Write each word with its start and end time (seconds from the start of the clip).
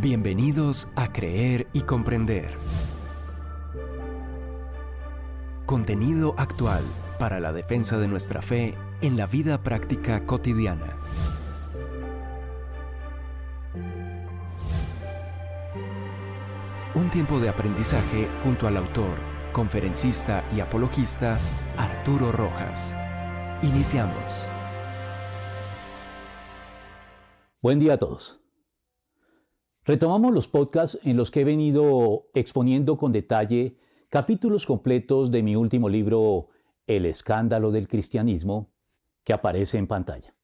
Bienvenidos 0.00 0.86
a 0.94 1.12
Creer 1.12 1.66
y 1.72 1.80
Comprender. 1.80 2.54
Contenido 5.66 6.36
actual 6.38 6.84
para 7.18 7.40
la 7.40 7.52
defensa 7.52 7.98
de 7.98 8.06
nuestra 8.06 8.40
fe 8.40 8.76
en 9.00 9.16
la 9.16 9.26
vida 9.26 9.60
práctica 9.60 10.24
cotidiana. 10.24 10.96
Un 16.94 17.10
tiempo 17.10 17.40
de 17.40 17.48
aprendizaje 17.48 18.28
junto 18.44 18.68
al 18.68 18.76
autor, 18.76 19.18
conferencista 19.52 20.48
y 20.54 20.60
apologista 20.60 21.40
Arturo 21.76 22.30
Rojas. 22.30 22.94
Iniciamos. 23.62 24.46
Buen 27.60 27.80
día 27.80 27.94
a 27.94 27.98
todos. 27.98 28.38
Retomamos 29.88 30.34
los 30.34 30.48
podcasts 30.48 30.98
en 31.02 31.16
los 31.16 31.30
que 31.30 31.40
he 31.40 31.44
venido 31.44 32.26
exponiendo 32.34 32.98
con 32.98 33.10
detalle 33.10 33.78
capítulos 34.10 34.66
completos 34.66 35.30
de 35.30 35.42
mi 35.42 35.56
último 35.56 35.88
libro, 35.88 36.48
El 36.86 37.06
escándalo 37.06 37.70
del 37.70 37.88
cristianismo, 37.88 38.68
que 39.24 39.32
aparece 39.32 39.78
en 39.78 39.86
pantalla. 39.86 40.34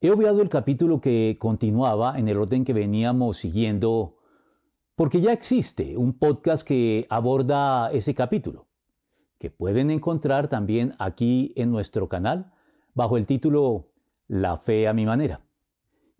He 0.00 0.10
obviado 0.10 0.40
el 0.40 0.48
capítulo 0.48 1.02
que 1.02 1.36
continuaba 1.38 2.18
en 2.18 2.26
el 2.28 2.38
orden 2.38 2.64
que 2.64 2.72
veníamos 2.72 3.36
siguiendo, 3.36 4.16
porque 4.94 5.20
ya 5.20 5.34
existe 5.34 5.98
un 5.98 6.18
podcast 6.18 6.66
que 6.66 7.06
aborda 7.10 7.90
ese 7.92 8.14
capítulo, 8.14 8.68
que 9.38 9.50
pueden 9.50 9.90
encontrar 9.90 10.48
también 10.48 10.94
aquí 10.98 11.52
en 11.56 11.70
nuestro 11.70 12.08
canal 12.08 12.54
bajo 12.94 13.18
el 13.18 13.26
título 13.26 13.90
La 14.28 14.56
fe 14.56 14.88
a 14.88 14.94
mi 14.94 15.04
manera 15.04 15.42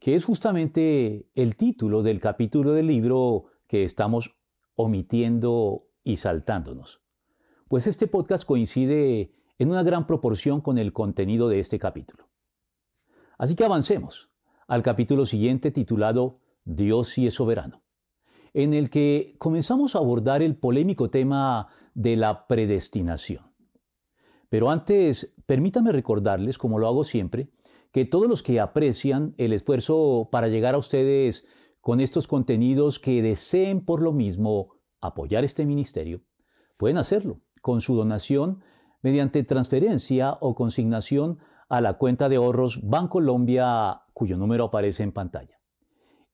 que 0.04 0.14
es 0.14 0.26
justamente 0.26 1.30
el 1.34 1.56
título 1.56 2.02
del 2.02 2.20
capítulo 2.20 2.74
del 2.74 2.88
libro 2.88 3.46
que 3.66 3.84
estamos 3.84 4.36
omitiendo 4.74 5.86
y 6.02 6.18
saltándonos. 6.18 7.00
Pues 7.68 7.86
este 7.86 8.06
podcast 8.06 8.44
coincide 8.44 9.32
en 9.58 9.70
una 9.70 9.82
gran 9.82 10.06
proporción 10.06 10.60
con 10.60 10.76
el 10.76 10.92
contenido 10.92 11.48
de 11.48 11.58
este 11.58 11.78
capítulo. 11.78 12.28
Así 13.38 13.56
que 13.56 13.64
avancemos 13.64 14.30
al 14.68 14.82
capítulo 14.82 15.24
siguiente 15.24 15.70
titulado 15.70 16.38
Dios 16.66 17.08
sí 17.08 17.26
es 17.26 17.32
soberano, 17.32 17.82
en 18.52 18.74
el 18.74 18.90
que 18.90 19.36
comenzamos 19.38 19.94
a 19.94 20.00
abordar 20.00 20.42
el 20.42 20.54
polémico 20.54 21.08
tema 21.08 21.68
de 21.94 22.16
la 22.16 22.46
predestinación. 22.46 23.54
Pero 24.50 24.68
antes, 24.68 25.34
permítame 25.46 25.92
recordarles, 25.92 26.58
como 26.58 26.78
lo 26.78 26.88
hago 26.88 27.04
siempre, 27.04 27.48
que 27.94 28.04
todos 28.04 28.26
los 28.26 28.42
que 28.42 28.58
aprecian 28.58 29.36
el 29.38 29.52
esfuerzo 29.52 30.28
para 30.32 30.48
llegar 30.48 30.74
a 30.74 30.78
ustedes 30.78 31.46
con 31.80 32.00
estos 32.00 32.26
contenidos 32.26 32.98
que 32.98 33.22
deseen 33.22 33.84
por 33.84 34.02
lo 34.02 34.12
mismo 34.12 34.74
apoyar 35.00 35.44
este 35.44 35.64
ministerio, 35.64 36.22
pueden 36.76 36.98
hacerlo 36.98 37.40
con 37.62 37.80
su 37.80 37.94
donación 37.94 38.64
mediante 39.00 39.44
transferencia 39.44 40.36
o 40.40 40.56
consignación 40.56 41.38
a 41.68 41.80
la 41.80 41.96
cuenta 41.96 42.28
de 42.28 42.34
ahorros 42.34 42.80
Bancolombia 42.82 44.02
cuyo 44.12 44.36
número 44.36 44.64
aparece 44.64 45.04
en 45.04 45.12
pantalla. 45.12 45.60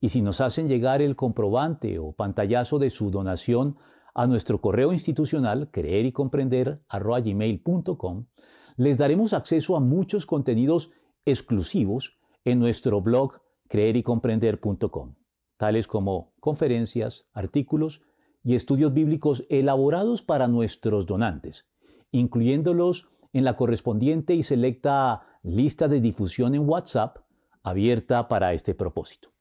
Y 0.01 0.09
si 0.09 0.23
nos 0.23 0.41
hacen 0.41 0.67
llegar 0.67 1.03
el 1.03 1.15
comprobante 1.15 1.99
o 1.99 2.13
pantallazo 2.13 2.79
de 2.79 2.89
su 2.89 3.11
donación 3.11 3.77
a 4.15 4.27
nuestro 4.27 4.63
correo 4.63 4.95
institucional 4.95 5.71
creer 5.71 6.07
y 6.07 6.13
comprender 6.13 6.81
les 8.79 8.97
daremos 8.97 9.35
acceso 9.35 9.77
a 9.77 9.81
muchos 9.81 10.25
contenidos 10.25 10.91
exclusivos 11.25 12.19
en 12.45 12.59
nuestro 12.59 13.01
blog 13.01 13.41
creerycomprender.com, 13.69 15.15
tales 15.57 15.87
como 15.87 16.33
conferencias, 16.41 17.29
artículos 17.33 18.03
y 18.43 18.55
estudios 18.55 18.93
bíblicos 18.93 19.47
elaborados 19.49 20.23
para 20.23 20.49
nuestros 20.49 21.07
donantes, 21.07 21.69
incluyéndolos 22.11 23.09
en 23.33 23.45
la 23.45 23.57
correspondiente 23.57 24.35
y 24.35 24.43
selecta 24.43 25.23
lista 25.43 25.89
de 25.89 26.01
difusión 26.01 26.55
en 26.55 26.69
WhatsApp 26.69 27.19
abierta 27.63 28.27
para 28.27 28.53
este 28.55 28.75
propósito. 28.75 29.33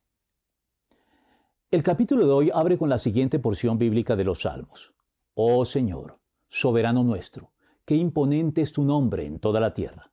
El 1.70 1.82
capítulo 1.82 2.26
de 2.26 2.32
hoy 2.32 2.50
abre 2.52 2.78
con 2.78 2.88
la 2.88 2.98
siguiente 2.98 3.38
porción 3.38 3.78
bíblica 3.78 4.16
de 4.16 4.24
los 4.24 4.42
Salmos. 4.42 4.92
Oh 5.34 5.64
Señor, 5.64 6.18
soberano 6.48 7.02
nuestro, 7.02 7.52
qué 7.84 7.94
imponente 7.94 8.60
es 8.60 8.72
tu 8.72 8.84
nombre 8.84 9.24
en 9.24 9.38
toda 9.38 9.60
la 9.60 9.72
tierra 9.72 10.09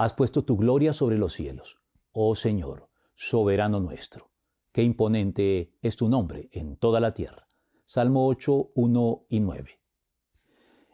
has 0.00 0.14
puesto 0.14 0.46
tu 0.46 0.56
gloria 0.56 0.94
sobre 0.94 1.18
los 1.18 1.34
cielos. 1.34 1.78
Oh 2.10 2.34
Señor, 2.34 2.88
soberano 3.14 3.80
nuestro, 3.80 4.30
qué 4.72 4.82
imponente 4.82 5.74
es 5.82 5.96
tu 5.96 6.08
nombre 6.08 6.48
en 6.52 6.78
toda 6.78 7.00
la 7.00 7.12
tierra. 7.12 7.50
Salmo 7.84 8.26
8, 8.26 8.70
1 8.76 9.24
y 9.28 9.40
9. 9.40 9.70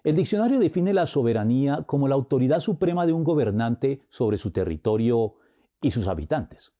El 0.02 0.16
diccionario 0.16 0.58
define 0.58 0.92
la 0.92 1.06
soberanía 1.06 1.84
como 1.86 2.08
la 2.08 2.16
autoridad 2.16 2.58
suprema 2.58 3.06
de 3.06 3.12
un 3.12 3.22
gobernante 3.22 4.00
sobre 4.08 4.38
su 4.38 4.50
territorio 4.50 5.36
y 5.80 5.92
sus 5.92 6.08
habitantes. 6.08 6.72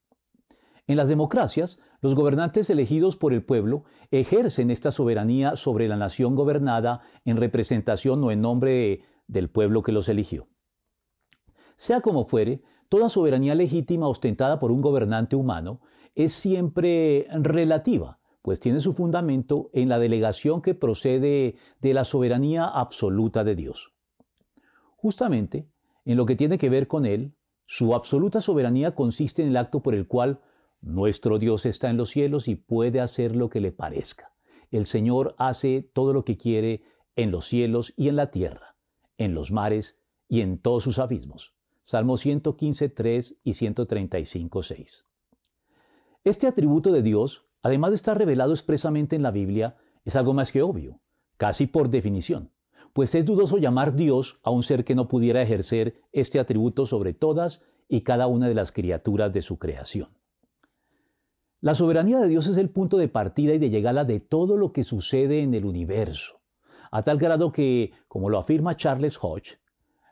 En 0.85 0.97
las 0.97 1.07
democracias, 1.07 1.79
los 2.01 2.13
gobernantes 2.13 2.69
elegidos 2.69 3.15
por 3.15 3.31
el 3.31 3.45
pueblo 3.45 3.85
ejercen 4.11 4.69
esta 4.69 4.91
soberanía 4.91 5.55
sobre 5.55 5.87
la 5.87 5.95
nación 5.95 6.35
gobernada 6.35 7.03
en 7.23 7.37
representación 7.37 8.21
o 8.25 8.31
en 8.31 8.41
nombre 8.41 9.03
del 9.27 9.49
pueblo 9.49 9.81
que 9.81 9.93
los 9.93 10.09
eligió. 10.09 10.49
Sea 11.77 12.01
como 12.01 12.25
fuere, 12.25 12.63
toda 12.89 13.07
soberanía 13.07 13.53
legítima 13.53 14.07
ostentada 14.07 14.59
por 14.59 14.71
un 14.71 14.81
gobernante 14.81 15.35
humano 15.35 15.79
es 16.15 16.33
siempre 16.33 17.27
relativa, 17.31 18.19
pues 18.41 18.59
tiene 18.59 18.79
su 18.79 18.93
fundamento 18.93 19.69
en 19.73 19.87
la 19.87 19.99
delegación 19.99 20.63
que 20.63 20.73
procede 20.73 21.55
de 21.79 21.93
la 21.93 22.03
soberanía 22.03 22.65
absoluta 22.65 23.43
de 23.43 23.55
Dios. 23.55 23.93
Justamente, 24.95 25.69
en 26.03 26.17
lo 26.17 26.25
que 26.25 26.35
tiene 26.35 26.57
que 26.57 26.69
ver 26.69 26.87
con 26.87 27.05
Él, 27.05 27.35
su 27.67 27.93
absoluta 27.93 28.41
soberanía 28.41 28.95
consiste 28.95 29.43
en 29.43 29.49
el 29.49 29.57
acto 29.57 29.83
por 29.83 29.93
el 29.93 30.07
cual 30.07 30.41
nuestro 30.81 31.37
Dios 31.37 31.67
está 31.67 31.91
en 31.91 31.97
los 31.97 32.09
cielos 32.09 32.47
y 32.47 32.55
puede 32.55 33.01
hacer 33.01 33.35
lo 33.35 33.49
que 33.49 33.61
le 33.61 33.71
parezca. 33.71 34.33
El 34.71 34.87
Señor 34.87 35.35
hace 35.37 35.87
todo 35.93 36.11
lo 36.11 36.25
que 36.25 36.37
quiere 36.37 36.81
en 37.15 37.29
los 37.29 37.45
cielos 37.45 37.93
y 37.95 38.07
en 38.07 38.15
la 38.15 38.31
tierra, 38.31 38.75
en 39.19 39.35
los 39.35 39.51
mares 39.51 39.99
y 40.27 40.41
en 40.41 40.57
todos 40.57 40.83
sus 40.83 40.97
abismos. 40.97 41.56
Salmo 41.89 42.17
115, 42.17 42.89
3 42.89 43.39
y 43.45 43.53
135, 43.53 44.61
6. 44.61 45.05
Este 46.25 46.45
atributo 46.45 46.91
de 46.91 47.01
Dios, 47.01 47.45
además 47.63 47.91
de 47.91 47.95
estar 47.95 48.17
revelado 48.17 48.51
expresamente 48.51 49.15
en 49.15 49.23
la 49.23 49.31
Biblia, 49.31 49.77
es 50.03 50.17
algo 50.17 50.33
más 50.33 50.51
que 50.51 50.61
obvio, 50.61 50.99
casi 51.37 51.65
por 51.65 51.89
definición, 51.89 52.51
pues 52.91 53.15
es 53.15 53.25
dudoso 53.25 53.57
llamar 53.57 53.95
Dios 53.95 54.41
a 54.43 54.51
un 54.51 54.63
ser 54.63 54.83
que 54.83 54.95
no 54.95 55.07
pudiera 55.07 55.41
ejercer 55.41 56.01
este 56.11 56.41
atributo 56.41 56.85
sobre 56.85 57.13
todas 57.13 57.63
y 57.87 58.01
cada 58.01 58.27
una 58.27 58.49
de 58.49 58.55
las 58.55 58.73
criaturas 58.73 59.31
de 59.31 59.41
su 59.41 59.57
creación. 59.57 60.09
La 61.61 61.73
soberanía 61.73 62.19
de 62.19 62.27
Dios 62.27 62.47
es 62.47 62.57
el 62.57 62.69
punto 62.69 62.97
de 62.97 63.07
partida 63.07 63.53
y 63.53 63.59
de 63.59 63.69
llegada 63.69 64.03
de 64.03 64.19
todo 64.19 64.57
lo 64.57 64.73
que 64.73 64.83
sucede 64.83 65.39
en 65.39 65.53
el 65.53 65.63
universo, 65.63 66.41
a 66.91 67.03
tal 67.03 67.17
grado 67.17 67.53
que, 67.53 67.93
como 68.09 68.29
lo 68.29 68.39
afirma 68.39 68.75
Charles 68.75 69.17
Hodge, 69.21 69.61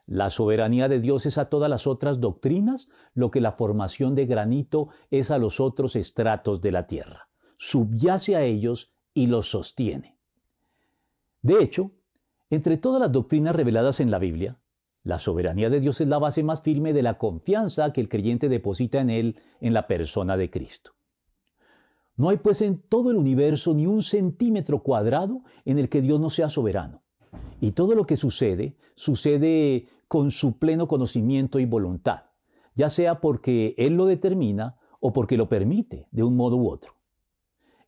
la 0.07 0.29
soberanía 0.29 0.87
de 0.87 0.99
Dios 0.99 1.25
es 1.25 1.37
a 1.37 1.49
todas 1.49 1.69
las 1.69 1.87
otras 1.87 2.19
doctrinas 2.19 2.89
lo 3.13 3.31
que 3.31 3.41
la 3.41 3.53
formación 3.53 4.13
de 4.13 4.27
granito 4.27 4.89
es 5.09 5.31
a 5.31 5.37
los 5.37 5.59
otros 5.59 5.95
estratos 5.95 6.61
de 6.61 6.71
la 6.71 6.85
tierra. 6.85 7.29
Subyace 7.57 8.35
a 8.35 8.43
ellos 8.43 8.93
y 9.13 9.27
los 9.27 9.49
sostiene. 9.49 10.19
De 11.41 11.63
hecho, 11.63 11.91
entre 12.49 12.77
todas 12.77 13.01
las 13.01 13.11
doctrinas 13.11 13.55
reveladas 13.55 13.99
en 13.99 14.11
la 14.11 14.19
Biblia, 14.19 14.59
la 15.03 15.19
soberanía 15.19 15.69
de 15.69 15.79
Dios 15.79 16.01
es 16.01 16.07
la 16.07 16.19
base 16.19 16.43
más 16.43 16.61
firme 16.61 16.93
de 16.93 17.03
la 17.03 17.17
confianza 17.17 17.91
que 17.93 18.01
el 18.01 18.09
creyente 18.09 18.49
deposita 18.49 18.99
en 18.99 19.09
Él 19.09 19.39
en 19.59 19.73
la 19.73 19.87
persona 19.87 20.37
de 20.37 20.49
Cristo. 20.49 20.91
No 22.15 22.29
hay 22.29 22.37
pues 22.37 22.61
en 22.61 22.81
todo 22.81 23.11
el 23.11 23.17
universo 23.17 23.73
ni 23.73 23.87
un 23.87 24.01
centímetro 24.01 24.81
cuadrado 24.83 25.43
en 25.65 25.79
el 25.79 25.89
que 25.89 26.01
Dios 26.01 26.19
no 26.19 26.29
sea 26.29 26.49
soberano. 26.49 27.04
Y 27.61 27.71
todo 27.71 27.95
lo 27.95 28.05
que 28.05 28.17
sucede, 28.17 28.75
sucede 28.95 29.87
con 30.07 30.31
su 30.31 30.57
pleno 30.57 30.87
conocimiento 30.87 31.59
y 31.59 31.65
voluntad, 31.65 32.23
ya 32.75 32.89
sea 32.89 33.21
porque 33.21 33.75
Él 33.77 33.93
lo 33.93 34.05
determina 34.05 34.77
o 34.99 35.13
porque 35.13 35.37
lo 35.37 35.49
permite 35.49 36.07
de 36.11 36.23
un 36.23 36.35
modo 36.35 36.57
u 36.57 36.69
otro. 36.69 36.95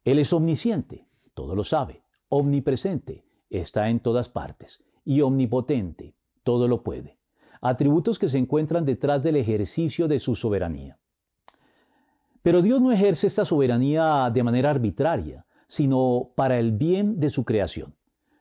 Él 0.04 0.20
es 0.20 0.32
omnisciente, 0.34 1.08
todo 1.34 1.56
lo 1.56 1.64
sabe, 1.64 2.04
omnipresente, 2.30 3.26
está 3.50 3.90
en 3.90 4.00
todas 4.00 4.30
partes, 4.30 4.84
y 5.04 5.22
omnipotente, 5.22 6.16
todo 6.44 6.68
lo 6.68 6.84
puede. 6.84 7.18
Atributos 7.62 8.20
que 8.20 8.30
se 8.30 8.38
encuentran 8.38 8.86
detrás 8.86 9.24
del 9.24 9.36
ejercicio 9.36 10.08
de 10.08 10.20
su 10.20 10.36
soberanía. 10.36 11.00
Pero 12.42 12.62
Dios 12.62 12.82
no 12.82 12.92
ejerce 12.92 13.28
esta 13.28 13.46
soberanía 13.46 14.30
de 14.34 14.44
manera 14.44 14.70
arbitraria, 14.70 15.46
sino 15.68 16.32
para 16.36 16.60
el 16.60 16.72
bien 16.72 17.20
de 17.20 17.30
su 17.30 17.44
creación 17.44 17.97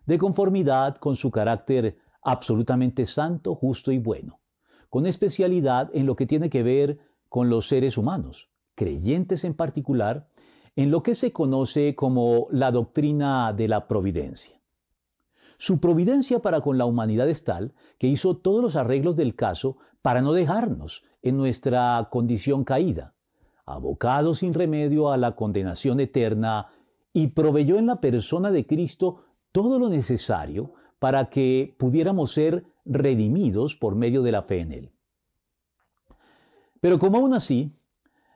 de 0.06 0.18
conformidad 0.18 0.96
con 0.96 1.16
su 1.16 1.30
carácter 1.30 1.98
absolutamente 2.22 3.06
santo, 3.06 3.54
justo 3.54 3.92
y 3.92 3.98
bueno, 3.98 4.40
con 4.88 5.06
especialidad 5.06 5.90
en 5.92 6.06
lo 6.06 6.16
que 6.16 6.26
tiene 6.26 6.48
que 6.48 6.62
ver 6.62 6.98
con 7.28 7.50
los 7.50 7.68
seres 7.68 7.98
humanos, 7.98 8.50
creyentes 8.74 9.44
en 9.44 9.54
particular, 9.54 10.28
en 10.76 10.90
lo 10.90 11.02
que 11.02 11.14
se 11.14 11.32
conoce 11.32 11.94
como 11.94 12.48
la 12.50 12.70
doctrina 12.70 13.52
de 13.52 13.68
la 13.68 13.88
providencia. 13.88 14.60
Su 15.58 15.80
providencia 15.80 16.40
para 16.40 16.60
con 16.60 16.76
la 16.76 16.84
humanidad 16.84 17.28
es 17.28 17.44
tal 17.44 17.72
que 17.98 18.08
hizo 18.08 18.36
todos 18.36 18.62
los 18.62 18.76
arreglos 18.76 19.16
del 19.16 19.34
caso 19.34 19.78
para 20.02 20.20
no 20.20 20.32
dejarnos 20.32 21.04
en 21.22 21.36
nuestra 21.36 22.08
condición 22.10 22.62
caída, 22.62 23.14
abocados 23.64 24.38
sin 24.38 24.52
remedio 24.52 25.10
a 25.10 25.16
la 25.16 25.34
condenación 25.34 25.98
eterna, 26.00 26.68
y 27.12 27.28
proveyó 27.28 27.78
en 27.78 27.86
la 27.86 28.00
persona 28.00 28.50
de 28.50 28.66
Cristo 28.66 29.24
todo 29.56 29.78
lo 29.78 29.88
necesario 29.88 30.74
para 30.98 31.30
que 31.30 31.74
pudiéramos 31.78 32.30
ser 32.30 32.66
redimidos 32.84 33.74
por 33.74 33.94
medio 33.94 34.20
de 34.20 34.30
la 34.30 34.42
fe 34.42 34.60
en 34.60 34.70
Él. 34.70 34.92
Pero 36.78 36.98
como 36.98 37.16
aún 37.16 37.32
así, 37.32 37.72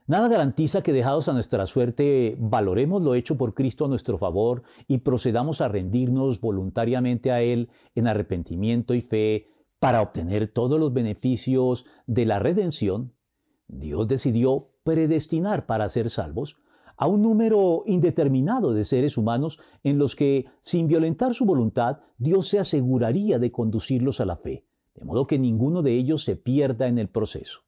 nada 0.07 0.27
garantiza 0.27 0.81
que 0.81 0.91
dejados 0.91 1.29
a 1.29 1.33
nuestra 1.33 1.67
suerte 1.67 2.35
valoremos 2.39 3.03
lo 3.03 3.13
hecho 3.13 3.37
por 3.37 3.53
Cristo 3.53 3.85
a 3.85 3.87
nuestro 3.87 4.17
favor 4.17 4.63
y 4.87 4.97
procedamos 4.97 5.61
a 5.61 5.67
rendirnos 5.67 6.41
voluntariamente 6.41 7.31
a 7.31 7.43
Él 7.43 7.69
en 7.93 8.07
arrepentimiento 8.07 8.95
y 8.95 9.01
fe 9.01 9.45
para 9.77 10.01
obtener 10.01 10.47
todos 10.47 10.79
los 10.79 10.91
beneficios 10.91 11.85
de 12.07 12.25
la 12.25 12.39
redención, 12.39 13.13
Dios 13.67 14.07
decidió 14.07 14.71
predestinar 14.83 15.67
para 15.67 15.87
ser 15.87 16.09
salvos 16.09 16.57
a 17.01 17.07
un 17.07 17.23
número 17.23 17.81
indeterminado 17.87 18.73
de 18.73 18.83
seres 18.83 19.17
humanos 19.17 19.59
en 19.83 19.97
los 19.97 20.15
que, 20.15 20.45
sin 20.61 20.87
violentar 20.87 21.33
su 21.33 21.45
voluntad, 21.45 22.01
Dios 22.19 22.47
se 22.47 22.59
aseguraría 22.59 23.39
de 23.39 23.51
conducirlos 23.51 24.21
a 24.21 24.25
la 24.25 24.37
fe, 24.37 24.67
de 24.93 25.03
modo 25.03 25.25
que 25.25 25.39
ninguno 25.39 25.81
de 25.81 25.93
ellos 25.93 26.23
se 26.23 26.35
pierda 26.35 26.87
en 26.87 26.99
el 26.99 27.09
proceso. 27.09 27.61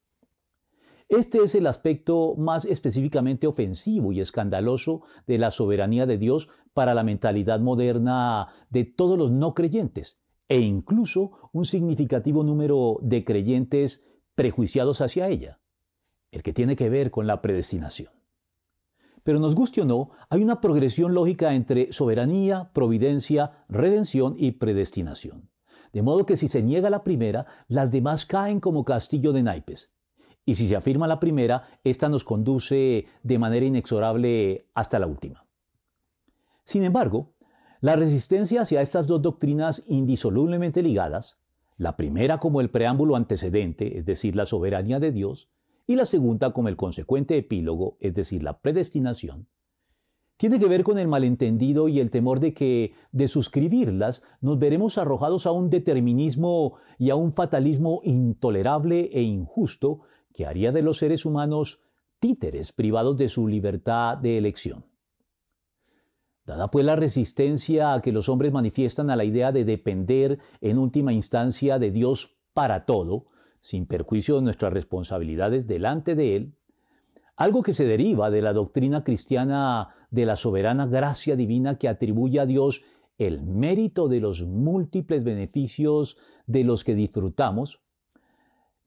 Este 1.10 1.40
es 1.40 1.56
el 1.56 1.66
aspecto 1.66 2.36
más 2.38 2.66
específicamente 2.66 3.48
ofensivo 3.48 4.12
y 4.12 4.20
escandaloso 4.20 5.02
de 5.26 5.40
la 5.40 5.50
soberanía 5.50 6.06
de 6.06 6.20
Dios 6.20 6.50
para 6.76 6.94
la 6.94 7.04
mentalidad 7.04 7.60
moderna 7.60 8.50
de 8.70 8.84
todos 8.86 9.18
los 9.18 9.32
no 9.32 9.56
creyentes, 9.56 10.22
e 10.48 10.60
incluso 10.60 11.50
un 11.54 11.66
significativo 11.66 12.44
número 12.44 13.00
de 13.02 13.26
creyentes 13.26 14.06
prejuiciados 14.36 15.02
hacia 15.02 15.28
ella, 15.28 15.60
el 16.30 16.44
que 16.44 16.54
tiene 16.54 16.76
que 16.76 16.92
ver 16.92 17.10
con 17.10 17.26
la 17.26 17.42
predestinación. 17.42 18.23
Pero 19.24 19.40
nos 19.40 19.56
guste 19.56 19.82
o 19.82 19.86
no, 19.86 20.12
hay 20.30 20.44
una 20.44 20.60
progresión 20.60 21.14
lógica 21.14 21.54
entre 21.54 21.92
soberanía, 21.92 22.72
providencia, 22.74 23.66
redención 23.70 24.36
y 24.38 24.52
predestinación. 24.52 25.50
De 25.94 26.02
modo 26.02 26.26
que 26.26 26.38
si 26.38 26.48
se 26.48 26.62
niega 26.62 26.90
la 26.90 27.04
primera, 27.04 27.46
las 27.68 27.92
demás 27.92 28.26
caen 28.26 28.60
como 28.60 28.84
castillo 28.84 29.32
de 29.32 29.44
naipes. 29.44 29.96
Y 30.46 30.56
si 30.56 30.68
se 30.68 30.76
afirma 30.76 31.08
la 31.08 31.20
primera, 31.20 31.68
ésta 31.84 32.10
nos 32.10 32.26
conduce 32.26 33.06
de 33.22 33.40
manera 33.40 33.66
inexorable 33.66 34.68
hasta 34.74 35.00
la 35.00 35.08
última. 35.08 35.46
Sin 36.66 36.84
embargo, 36.84 37.34
la 37.80 37.96
resistencia 37.96 38.62
hacia 38.62 38.82
estas 38.82 39.08
dos 39.08 39.22
doctrinas 39.22 39.84
indisolublemente 39.88 40.82
ligadas, 40.82 41.38
la 41.78 41.96
primera 41.96 42.40
como 42.40 42.62
el 42.62 42.70
preámbulo 42.70 43.16
antecedente, 43.16 43.98
es 43.98 44.06
decir, 44.06 44.36
la 44.36 44.46
soberanía 44.46 45.00
de 45.00 45.12
Dios, 45.12 45.50
y 45.86 45.96
la 45.96 46.06
segunda 46.06 46.54
como 46.54 46.70
el 46.70 46.76
consecuente 46.76 47.38
epílogo, 47.38 47.98
es 48.00 48.14
decir, 48.14 48.44
la 48.44 48.60
predestinación, 48.60 49.48
tiene 50.38 50.60
que 50.60 50.68
ver 50.68 50.84
con 50.84 50.98
el 50.98 51.08
malentendido 51.08 51.88
y 51.88 52.00
el 52.00 52.10
temor 52.10 52.40
de 52.40 52.54
que, 52.54 52.94
de 53.12 53.28
suscribirlas, 53.28 54.24
nos 54.42 54.60
veremos 54.60 54.98
arrojados 54.98 55.46
a 55.46 55.52
un 55.52 55.70
determinismo 55.70 56.76
y 56.98 57.12
a 57.12 57.16
un 57.16 57.34
fatalismo 57.34 58.02
intolerable 58.04 59.10
e 59.14 59.22
injusto 59.22 60.02
que 60.34 60.46
haría 60.46 60.72
de 60.72 60.82
los 60.82 60.98
seres 60.98 61.26
humanos 61.26 61.80
títeres 62.20 62.74
privados 62.74 63.18
de 63.18 63.30
su 63.30 63.48
libertad 63.48 64.18
de 64.18 64.38
elección. 64.38 64.86
Dada 66.46 66.70
pues 66.70 66.86
la 66.86 66.96
resistencia 66.96 67.94
a 67.94 68.02
que 68.02 68.12
los 68.12 68.28
hombres 68.28 68.52
manifiestan 68.52 69.10
a 69.10 69.16
la 69.16 69.24
idea 69.24 69.52
de 69.52 69.64
depender 69.64 70.40
en 70.60 70.78
última 70.78 71.14
instancia 71.14 71.80
de 71.80 71.92
Dios 71.92 72.38
para 72.54 72.86
todo, 72.86 73.28
sin 73.64 73.86
perjuicio 73.86 74.36
de 74.36 74.42
nuestras 74.42 74.74
responsabilidades 74.74 75.68
delante 75.68 76.16
de 76.16 76.36
Él, 76.36 76.54
algo 77.38 77.64
que 77.64 77.74
se 77.74 77.86
deriva 77.86 78.30
de 78.30 78.42
la 78.42 78.52
doctrina 78.52 79.06
cristiana 79.06 79.96
de 80.12 80.26
la 80.26 80.36
soberana 80.36 80.86
gracia 80.86 81.38
divina 81.38 81.78
que 81.78 81.88
atribuye 81.88 82.42
a 82.42 82.46
Dios 82.46 82.84
el 83.18 83.42
mérito 83.42 84.10
de 84.10 84.20
los 84.20 84.44
múltiples 84.44 85.24
beneficios 85.24 86.18
de 86.46 86.66
los 86.66 86.84
que 86.84 86.94
disfrutamos, 86.94 87.82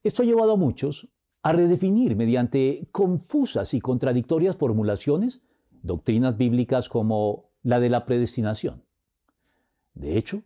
esto 0.02 0.22
ha 0.22 0.26
llevado 0.26 0.52
a 0.52 0.56
muchos 0.56 1.08
a 1.42 1.52
redefinir 1.52 2.14
mediante 2.14 2.86
confusas 2.92 3.72
y 3.72 3.80
contradictorias 3.80 4.56
formulaciones 4.56 5.42
doctrinas 5.82 6.36
bíblicas 6.36 6.90
como 6.90 7.48
la 7.62 7.80
de 7.80 7.88
la 7.88 8.04
predestinación. 8.04 8.84
De 9.94 10.18
hecho, 10.18 10.42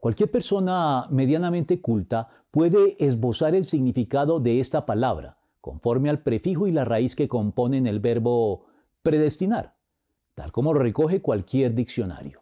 Cualquier 0.00 0.30
persona 0.30 1.06
medianamente 1.10 1.82
culta 1.82 2.28
puede 2.50 2.96
esbozar 3.04 3.54
el 3.54 3.66
significado 3.66 4.40
de 4.40 4.58
esta 4.58 4.86
palabra, 4.86 5.36
conforme 5.60 6.08
al 6.08 6.22
prefijo 6.22 6.66
y 6.66 6.72
la 6.72 6.86
raíz 6.86 7.14
que 7.14 7.28
componen 7.28 7.86
el 7.86 8.00
verbo 8.00 8.64
predestinar, 9.02 9.76
tal 10.34 10.52
como 10.52 10.72
recoge 10.72 11.20
cualquier 11.20 11.74
diccionario. 11.74 12.40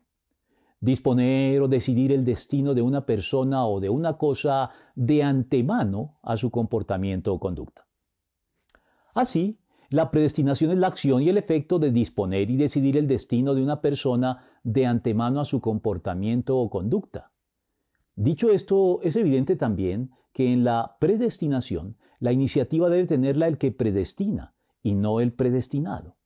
Disponer 0.80 1.60
o 1.60 1.66
decidir 1.66 2.12
el 2.12 2.24
destino 2.24 2.74
de 2.74 2.82
una 2.82 3.04
persona 3.04 3.66
o 3.66 3.80
de 3.80 3.90
una 3.90 4.16
cosa 4.16 4.70
de 4.94 5.24
antemano 5.24 6.20
a 6.22 6.36
su 6.36 6.52
comportamiento 6.52 7.34
o 7.34 7.40
conducta. 7.40 7.88
Así, 9.14 9.58
la 9.90 10.12
predestinación 10.12 10.70
es 10.70 10.78
la 10.78 10.86
acción 10.86 11.22
y 11.22 11.28
el 11.28 11.36
efecto 11.36 11.80
de 11.80 11.90
disponer 11.90 12.50
y 12.50 12.56
decidir 12.56 12.96
el 12.96 13.08
destino 13.08 13.52
de 13.52 13.64
una 13.64 13.80
persona 13.80 14.44
de 14.62 14.86
antemano 14.86 15.40
a 15.40 15.44
su 15.44 15.60
comportamiento 15.60 16.56
o 16.56 16.70
conducta. 16.70 17.32
Dicho 18.20 18.50
esto, 18.50 18.98
es 19.04 19.14
evidente 19.14 19.54
también 19.54 20.10
que 20.32 20.52
en 20.52 20.64
la 20.64 20.96
predestinación 20.98 21.96
la 22.18 22.32
iniciativa 22.32 22.88
debe 22.88 23.06
tenerla 23.06 23.46
el 23.46 23.58
que 23.58 23.70
predestina 23.70 24.54
y 24.82 24.96
no 24.96 25.20
el 25.20 25.32
predestinado. 25.32 26.16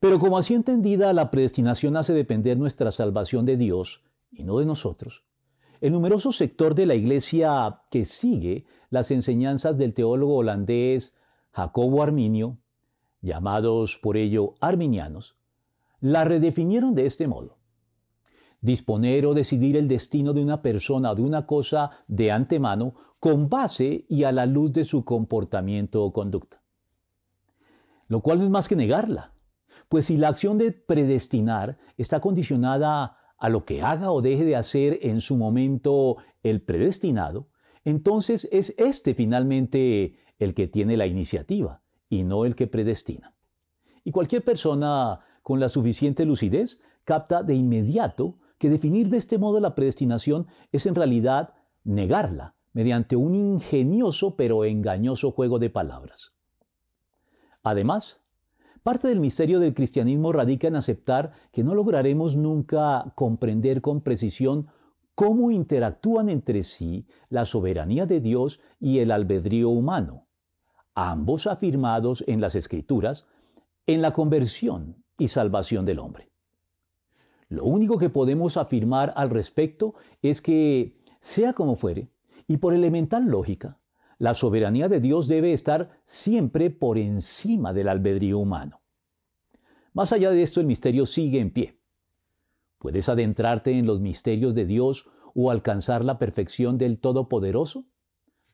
Pero 0.00 0.18
como 0.18 0.36
así 0.36 0.54
entendida, 0.54 1.12
la 1.12 1.30
predestinación 1.30 1.96
hace 1.96 2.12
depender 2.12 2.58
nuestra 2.58 2.90
salvación 2.90 3.46
de 3.46 3.56
Dios 3.56 4.02
y 4.32 4.42
no 4.42 4.58
de 4.58 4.66
nosotros, 4.66 5.22
el 5.80 5.92
numeroso 5.92 6.32
sector 6.32 6.74
de 6.74 6.86
la 6.86 6.96
Iglesia 6.96 7.82
que 7.88 8.04
sigue 8.04 8.66
las 8.90 9.12
enseñanzas 9.12 9.78
del 9.78 9.94
teólogo 9.94 10.38
holandés 10.38 11.16
Jacobo 11.52 12.02
Arminio, 12.02 12.58
llamados 13.20 13.96
por 13.96 14.16
ello 14.16 14.54
arminianos, 14.58 15.36
la 16.00 16.24
redefinieron 16.24 16.96
de 16.96 17.06
este 17.06 17.28
modo 17.28 17.61
disponer 18.62 19.26
o 19.26 19.34
decidir 19.34 19.76
el 19.76 19.88
destino 19.88 20.32
de 20.32 20.42
una 20.42 20.62
persona 20.62 21.10
o 21.10 21.14
de 21.14 21.22
una 21.22 21.44
cosa 21.46 21.90
de 22.06 22.30
antemano 22.30 22.94
con 23.18 23.48
base 23.48 24.06
y 24.08 24.24
a 24.24 24.32
la 24.32 24.46
luz 24.46 24.72
de 24.72 24.84
su 24.84 25.04
comportamiento 25.04 26.02
o 26.02 26.12
conducta. 26.12 26.62
Lo 28.08 28.20
cual 28.20 28.38
no 28.38 28.44
es 28.44 28.50
más 28.50 28.68
que 28.68 28.76
negarla, 28.76 29.34
pues 29.88 30.06
si 30.06 30.16
la 30.16 30.28
acción 30.28 30.58
de 30.58 30.72
predestinar 30.72 31.78
está 31.96 32.20
condicionada 32.20 33.18
a 33.36 33.48
lo 33.48 33.64
que 33.64 33.82
haga 33.82 34.10
o 34.12 34.22
deje 34.22 34.44
de 34.44 34.56
hacer 34.56 35.00
en 35.02 35.20
su 35.20 35.36
momento 35.36 36.16
el 36.42 36.62
predestinado, 36.62 37.48
entonces 37.84 38.48
es 38.52 38.74
éste 38.78 39.14
finalmente 39.14 40.18
el 40.38 40.54
que 40.54 40.68
tiene 40.68 40.96
la 40.96 41.06
iniciativa 41.06 41.82
y 42.08 42.22
no 42.22 42.44
el 42.44 42.54
que 42.54 42.68
predestina. 42.68 43.34
Y 44.04 44.12
cualquier 44.12 44.44
persona 44.44 45.20
con 45.42 45.58
la 45.58 45.68
suficiente 45.68 46.24
lucidez 46.24 46.80
capta 47.04 47.42
de 47.42 47.54
inmediato 47.54 48.38
que 48.62 48.70
definir 48.70 49.08
de 49.08 49.16
este 49.16 49.38
modo 49.38 49.58
la 49.58 49.74
predestinación 49.74 50.46
es 50.70 50.86
en 50.86 50.94
realidad 50.94 51.52
negarla 51.82 52.54
mediante 52.72 53.16
un 53.16 53.34
ingenioso 53.34 54.36
pero 54.36 54.64
engañoso 54.64 55.32
juego 55.32 55.58
de 55.58 55.68
palabras. 55.68 56.32
Además, 57.64 58.22
parte 58.84 59.08
del 59.08 59.18
misterio 59.18 59.58
del 59.58 59.74
cristianismo 59.74 60.30
radica 60.30 60.68
en 60.68 60.76
aceptar 60.76 61.32
que 61.50 61.64
no 61.64 61.74
lograremos 61.74 62.36
nunca 62.36 63.12
comprender 63.16 63.80
con 63.80 64.00
precisión 64.00 64.68
cómo 65.16 65.50
interactúan 65.50 66.28
entre 66.28 66.62
sí 66.62 67.08
la 67.30 67.44
soberanía 67.46 68.06
de 68.06 68.20
Dios 68.20 68.60
y 68.78 69.00
el 69.00 69.10
albedrío 69.10 69.70
humano, 69.70 70.28
ambos 70.94 71.48
afirmados 71.48 72.22
en 72.28 72.40
las 72.40 72.54
Escrituras 72.54 73.26
en 73.86 74.02
la 74.02 74.12
conversión 74.12 75.02
y 75.18 75.26
salvación 75.26 75.84
del 75.84 75.98
hombre. 75.98 76.31
Lo 77.52 77.64
único 77.64 77.98
que 77.98 78.08
podemos 78.08 78.56
afirmar 78.56 79.12
al 79.14 79.28
respecto 79.28 79.94
es 80.22 80.40
que, 80.40 80.96
sea 81.20 81.52
como 81.52 81.76
fuere, 81.76 82.08
y 82.48 82.56
por 82.56 82.72
elemental 82.72 83.26
lógica, 83.26 83.78
la 84.16 84.32
soberanía 84.32 84.88
de 84.88 85.00
Dios 85.00 85.28
debe 85.28 85.52
estar 85.52 86.00
siempre 86.06 86.70
por 86.70 86.96
encima 86.96 87.74
del 87.74 87.90
albedrío 87.90 88.38
humano. 88.38 88.80
Más 89.92 90.14
allá 90.14 90.30
de 90.30 90.42
esto, 90.42 90.60
el 90.60 90.66
misterio 90.66 91.04
sigue 91.04 91.40
en 91.40 91.50
pie. 91.50 91.78
¿Puedes 92.78 93.10
adentrarte 93.10 93.72
en 93.72 93.84
los 93.84 94.00
misterios 94.00 94.54
de 94.54 94.64
Dios 94.64 95.10
o 95.34 95.50
alcanzar 95.50 96.06
la 96.06 96.18
perfección 96.18 96.78
del 96.78 96.98
Todopoderoso? 96.98 97.84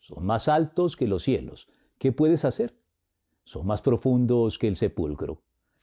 Son 0.01 0.27
más 0.27 0.49
altos 0.49 0.97
que 0.97 1.07
los 1.07 1.23
cielos. 1.23 1.69
¿Qué 1.99 2.11
puedes 2.11 2.45
hacer? 2.45 2.75
Son 3.45 3.65
más 3.65 3.81
profundos 3.81 4.59
que 4.59 4.67
el 4.67 4.75
sepulcro. 4.75 5.41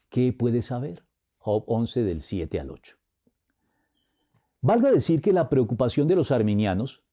¿qué 0.10 0.34
puedes 0.34 0.66
saber? 0.66 1.06
Job 1.38 1.64
11 1.68 2.04
del 2.04 2.20
7 2.20 2.60
al 2.60 2.72
8. 2.72 2.98
Valga 4.68 4.92
decir 4.92 5.22
que 5.22 5.32
la 5.32 5.48
preocupación 5.48 6.08
de 6.08 6.16
los 6.16 6.32
arminianos 6.32 7.04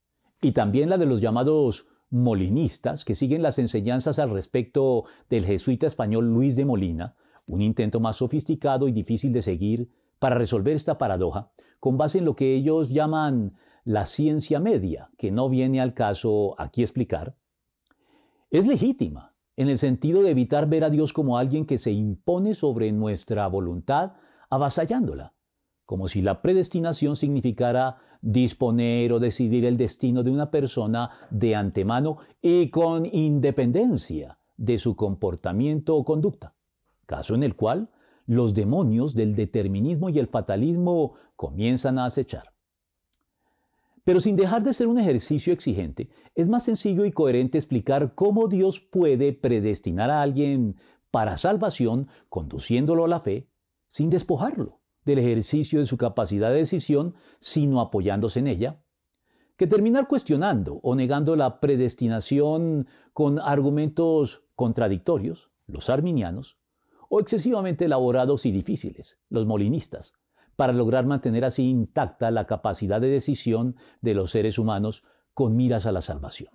y 0.41 0.53
también 0.53 0.89
la 0.89 0.97
de 0.97 1.05
los 1.05 1.21
llamados 1.21 1.87
molinistas, 2.09 3.05
que 3.05 3.15
siguen 3.15 3.43
las 3.43 3.59
enseñanzas 3.59 4.19
al 4.19 4.31
respecto 4.31 5.05
del 5.29 5.45
jesuita 5.45 5.87
español 5.87 6.33
Luis 6.33 6.57
de 6.57 6.65
Molina, 6.65 7.15
un 7.47 7.61
intento 7.61 8.01
más 8.01 8.17
sofisticado 8.17 8.89
y 8.89 8.93
difícil 8.93 9.35
de 9.35 9.43
seguir 9.43 9.91
para 10.19 10.37
resolver 10.37 10.75
esta 10.75 10.97
paradoja, 10.97 11.53
con 11.79 11.99
base 11.99 12.21
en 12.21 12.25
lo 12.25 12.37
que 12.37 12.55
ellos 12.55 12.89
llaman 12.89 13.59
la 13.85 14.07
ciencia 14.07 14.59
media, 14.59 15.11
que 15.19 15.31
no 15.31 15.51
viene 15.51 15.83
al 15.83 15.93
caso 15.93 16.55
aquí 16.57 16.81
explicar, 16.81 17.37
es 18.51 18.67
legítima 18.67 19.35
en 19.59 19.69
el 19.69 19.77
sentido 19.77 20.23
de 20.23 20.31
evitar 20.31 20.71
ver 20.71 20.85
a 20.85 20.91
Dios 20.91 21.13
como 21.13 21.37
alguien 21.37 21.67
que 21.67 21.77
se 21.77 21.91
impone 21.91 22.55
sobre 22.55 22.93
nuestra 22.93 23.47
voluntad, 23.47 24.13
avasallándola, 24.49 25.35
como 25.93 26.09
si 26.09 26.23
la 26.23 26.41
predestinación 26.41 27.17
significara 27.17 27.99
disponer 28.23 29.13
o 29.13 29.21
decidir 29.21 29.67
el 29.67 29.77
destino 29.77 30.23
de 30.23 30.31
una 30.31 30.51
persona 30.51 31.11
de 31.29 31.55
antemano 31.55 32.17
y 32.41 32.71
con 32.71 33.05
independencia 33.05 34.39
de 34.57 34.79
su 34.79 34.97
comportamiento 34.97 35.95
o 35.95 36.03
conducta, 36.03 36.55
caso 37.05 37.35
en 37.35 37.43
el 37.43 37.57
cual 37.57 37.91
los 38.25 38.55
demonios 38.55 39.15
del 39.15 39.37
determinismo 39.37 40.09
y 40.09 40.19
el 40.19 40.29
fatalismo 40.29 41.13
comienzan 41.37 41.99
a 41.99 42.07
acechar. 42.07 42.55
Pero 44.03 44.19
sin 44.19 44.35
dejar 44.35 44.63
de 44.63 44.73
ser 44.73 44.87
un 44.87 44.99
ejercicio 44.99 45.53
exigente, 45.53 46.09
es 46.35 46.49
más 46.49 46.65
sencillo 46.65 47.05
y 47.05 47.13
coherente 47.13 47.59
explicar 47.59 48.15
cómo 48.15 48.49
Dios 48.49 48.81
puede 48.81 49.35
predestinar 49.35 50.09
a 50.09 50.23
alguien 50.23 50.77
para 51.11 51.37
salvación 51.37 52.09
conduciéndolo 52.31 53.05
a 53.05 53.09
la 53.09 53.21
fe 53.21 53.51
sin 53.91 54.09
despojarlo 54.09 54.81
del 55.05 55.19
ejercicio 55.19 55.81
de 55.81 55.87
su 55.87 55.97
capacidad 55.97 56.51
de 56.51 56.59
decisión, 56.59 57.15
sino 57.39 57.81
apoyándose 57.81 58.41
en 58.41 58.47
ella, 58.47 58.83
que 59.57 59.67
terminar 59.67 60.09
cuestionando 60.09 60.81
o 60.83 60.95
negando 60.95 61.37
la 61.37 61.61
predestinación 61.61 62.87
con 63.13 63.39
argumentos 63.39 64.45
contradictorios, 64.55 65.51
los 65.67 65.91
arminianos, 65.91 66.59
o 67.09 67.21
excesivamente 67.21 67.85
elaborados 67.85 68.47
y 68.47 68.53
difíciles, 68.53 69.21
los 69.29 69.47
molinistas, 69.47 70.15
para 70.57 70.73
lograr 70.73 71.07
mantener 71.07 71.45
así 71.45 71.65
intacta 71.65 72.31
la 72.31 72.47
capacidad 72.47 73.01
de 73.01 73.09
decisión 73.09 73.77
de 74.01 74.15
los 74.15 74.31
seres 74.31 74.59
humanos 74.59 75.05
con 75.35 75.57
miras 75.57 75.87
a 75.87 75.93
la 75.93 76.01
salvación, 76.01 76.53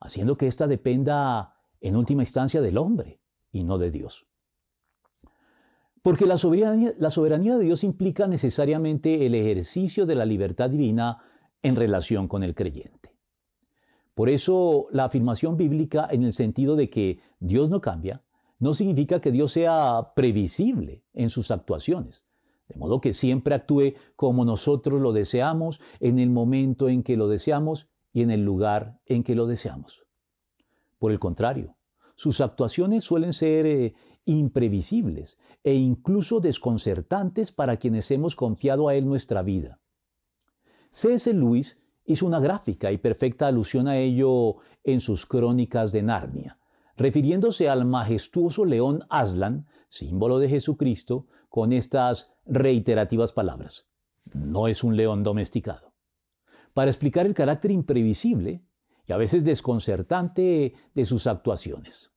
haciendo 0.00 0.36
que 0.36 0.46
ésta 0.46 0.66
dependa 0.66 1.56
en 1.80 1.96
última 1.96 2.22
instancia 2.22 2.60
del 2.60 2.78
hombre 2.78 3.20
y 3.50 3.64
no 3.64 3.78
de 3.78 3.90
Dios. 3.90 4.29
Porque 6.02 6.26
la 6.26 6.38
soberanía, 6.38 6.94
la 6.98 7.10
soberanía 7.10 7.56
de 7.56 7.64
Dios 7.64 7.84
implica 7.84 8.26
necesariamente 8.26 9.26
el 9.26 9.34
ejercicio 9.34 10.06
de 10.06 10.14
la 10.14 10.24
libertad 10.24 10.70
divina 10.70 11.18
en 11.62 11.76
relación 11.76 12.26
con 12.26 12.42
el 12.42 12.54
creyente. 12.54 13.14
Por 14.14 14.28
eso 14.28 14.86
la 14.90 15.04
afirmación 15.04 15.56
bíblica 15.56 16.08
en 16.10 16.24
el 16.24 16.32
sentido 16.32 16.76
de 16.76 16.90
que 16.90 17.20
Dios 17.38 17.70
no 17.70 17.80
cambia, 17.80 18.22
no 18.58 18.74
significa 18.74 19.20
que 19.20 19.32
Dios 19.32 19.52
sea 19.52 20.12
previsible 20.14 21.02
en 21.14 21.30
sus 21.30 21.50
actuaciones, 21.50 22.26
de 22.68 22.76
modo 22.76 23.00
que 23.00 23.14
siempre 23.14 23.54
actúe 23.54 23.94
como 24.16 24.44
nosotros 24.44 25.00
lo 25.00 25.12
deseamos, 25.12 25.80
en 25.98 26.18
el 26.18 26.30
momento 26.30 26.88
en 26.88 27.02
que 27.02 27.16
lo 27.16 27.28
deseamos 27.28 27.88
y 28.12 28.22
en 28.22 28.30
el 28.30 28.44
lugar 28.44 29.00
en 29.06 29.24
que 29.24 29.34
lo 29.34 29.46
deseamos. 29.46 30.04
Por 30.98 31.12
el 31.12 31.18
contrario, 31.18 31.76
sus 32.14 32.42
actuaciones 32.42 33.02
suelen 33.04 33.32
ser 33.32 33.64
eh, 33.64 33.94
imprevisibles 34.38 35.38
e 35.64 35.74
incluso 35.74 36.40
desconcertantes 36.40 37.52
para 37.52 37.76
quienes 37.76 38.10
hemos 38.10 38.36
confiado 38.36 38.88
a 38.88 38.94
Él 38.94 39.06
nuestra 39.06 39.42
vida. 39.42 39.80
C.S. 40.90 41.32
Lewis 41.32 41.78
hizo 42.04 42.26
una 42.26 42.40
gráfica 42.40 42.90
y 42.92 42.98
perfecta 42.98 43.46
alusión 43.46 43.88
a 43.88 43.98
ello 43.98 44.56
en 44.84 45.00
sus 45.00 45.26
crónicas 45.26 45.92
de 45.92 46.02
Narnia, 46.02 46.58
refiriéndose 46.96 47.68
al 47.68 47.84
majestuoso 47.84 48.64
león 48.64 49.04
Aslan, 49.08 49.66
símbolo 49.88 50.38
de 50.38 50.48
Jesucristo, 50.48 51.26
con 51.48 51.72
estas 51.72 52.32
reiterativas 52.46 53.32
palabras. 53.32 53.86
No 54.34 54.68
es 54.68 54.84
un 54.84 54.96
león 54.96 55.22
domesticado. 55.22 55.92
Para 56.74 56.90
explicar 56.90 57.26
el 57.26 57.34
carácter 57.34 57.70
imprevisible 57.70 58.62
y 59.06 59.12
a 59.12 59.16
veces 59.16 59.44
desconcertante 59.44 60.74
de 60.94 61.04
sus 61.04 61.26
actuaciones. 61.26 62.12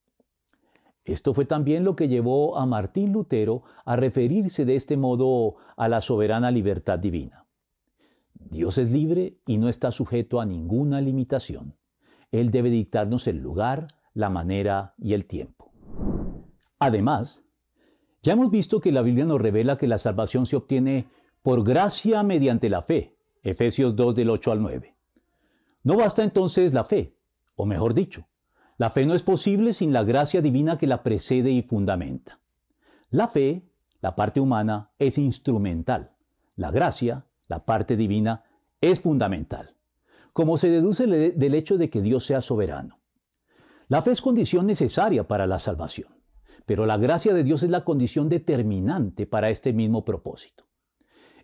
Esto 1.05 1.33
fue 1.33 1.45
también 1.45 1.83
lo 1.83 1.95
que 1.95 2.07
llevó 2.07 2.57
a 2.57 2.65
Martín 2.65 3.11
Lutero 3.11 3.63
a 3.83 3.95
referirse 3.95 4.63
de 4.63 4.75
este 4.75 4.95
modo 4.95 5.55
a 5.75 5.89
la 5.89 5.99
soberana 5.99 6.49
libertad 6.49 6.99
divina. 6.99 7.45
Dios 8.33 8.77
es 8.77 8.91
libre 8.91 9.37
y 9.45 9.57
no 9.57 9.67
está 9.67 9.91
sujeto 9.91 10.39
a 10.39 10.45
ninguna 10.45 11.01
limitación. 11.01 11.75
Él 12.31 12.51
debe 12.51 12.69
dictarnos 12.69 13.27
el 13.27 13.37
lugar, 13.37 13.87
la 14.13 14.29
manera 14.29 14.93
y 14.97 15.13
el 15.13 15.25
tiempo. 15.25 15.71
Además, 16.79 17.43
ya 18.21 18.33
hemos 18.33 18.49
visto 18.49 18.79
que 18.79 18.91
la 18.91 19.01
Biblia 19.01 19.25
nos 19.25 19.41
revela 19.41 19.77
que 19.77 19.87
la 19.87 19.97
salvación 19.97 20.45
se 20.45 20.55
obtiene 20.55 21.07
por 21.41 21.63
gracia 21.63 22.23
mediante 22.23 22.69
la 22.69 22.81
fe. 22.81 23.17
Efesios 23.43 23.95
2 23.95 24.15
del 24.15 24.29
8 24.29 24.51
al 24.53 24.61
9. 24.61 24.95
No 25.83 25.97
basta 25.97 26.23
entonces 26.23 26.73
la 26.73 26.85
fe, 26.85 27.17
o 27.55 27.65
mejor 27.65 27.93
dicho, 27.93 28.25
la 28.83 28.89
fe 28.89 29.05
no 29.05 29.13
es 29.13 29.23
posible 29.23 29.71
sin 29.71 29.93
la 29.93 30.03
gracia 30.03 30.41
divina 30.41 30.77
que 30.77 30.87
la 30.87 31.03
precede 31.03 31.51
y 31.51 31.61
fundamenta. 31.61 32.41
La 33.11 33.29
fe, 33.29 33.63
la 34.01 34.13
parte 34.13 34.41
humana, 34.41 34.91
es 34.99 35.17
instrumental. 35.17 36.11
La 36.57 36.69
gracia, 36.69 37.25
la 37.47 37.63
parte 37.63 37.95
divina, 37.95 38.43
es 38.81 38.99
fundamental, 38.99 39.77
como 40.33 40.57
se 40.57 40.67
deduce 40.67 41.07
del 41.07 41.53
hecho 41.53 41.77
de 41.77 41.89
que 41.89 42.01
Dios 42.01 42.25
sea 42.25 42.41
soberano. 42.41 42.99
La 43.87 44.01
fe 44.01 44.11
es 44.11 44.19
condición 44.19 44.67
necesaria 44.67 45.29
para 45.29 45.47
la 45.47 45.59
salvación, 45.59 46.09
pero 46.65 46.85
la 46.85 46.97
gracia 46.97 47.33
de 47.33 47.45
Dios 47.45 47.63
es 47.63 47.69
la 47.69 47.85
condición 47.85 48.27
determinante 48.27 49.25
para 49.25 49.49
este 49.49 49.71
mismo 49.71 50.03
propósito. 50.03 50.65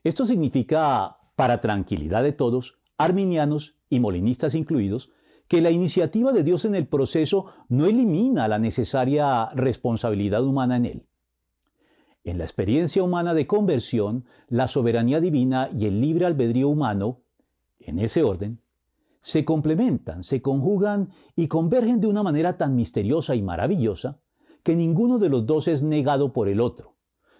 Esto 0.03 0.25
significa, 0.25 1.19
para 1.38 1.62
tranquilidad 1.62 2.22
de 2.22 2.34
todos, 2.34 2.81
arminianos 2.98 3.77
y 3.89 4.01
molinistas 4.01 4.55
incluidos, 4.55 5.12
que 5.50 5.62
la 5.62 5.72
iniciativa 5.72 6.32
de 6.32 6.44
Dios 6.44 6.63
en 6.63 6.75
el 6.75 6.88
proceso 6.88 7.48
no 7.70 7.88
elimina 7.88 8.48
la 8.48 8.60
necesaria 8.60 9.50
responsabilidad 9.56 10.46
humana 10.46 10.77
en 10.77 10.86
él. 10.86 11.06
En 12.24 12.38
la 12.38 12.44
experiencia 12.44 13.01
humana 13.01 13.34
de 13.34 13.48
conversión, 13.48 14.25
la 14.48 14.68
soberanía 14.68 15.20
divina 15.20 15.70
y 15.75 15.88
el 15.88 16.00
libre 16.00 16.27
albedrío 16.27 16.70
humano, 16.70 17.22
en 17.79 17.98
ese 17.98 18.22
orden, 18.22 18.62
se 19.22 19.44
complementan, 19.44 20.22
se 20.22 20.39
conjugan 20.39 21.10
y 21.36 21.48
convergen 21.48 22.00
de 22.00 22.08
una 22.08 22.22
manera 22.22 22.58
tan 22.58 22.75
misteriosa 22.75 23.34
y 23.34 23.41
maravillosa 23.41 24.20
que 24.62 24.75
ninguno 24.75 25.18
de 25.18 25.29
los 25.29 25.48
dos 25.48 25.68
es 25.68 25.82
negado 25.82 26.32
por 26.32 26.48
el 26.48 26.62
otro, 26.62 26.94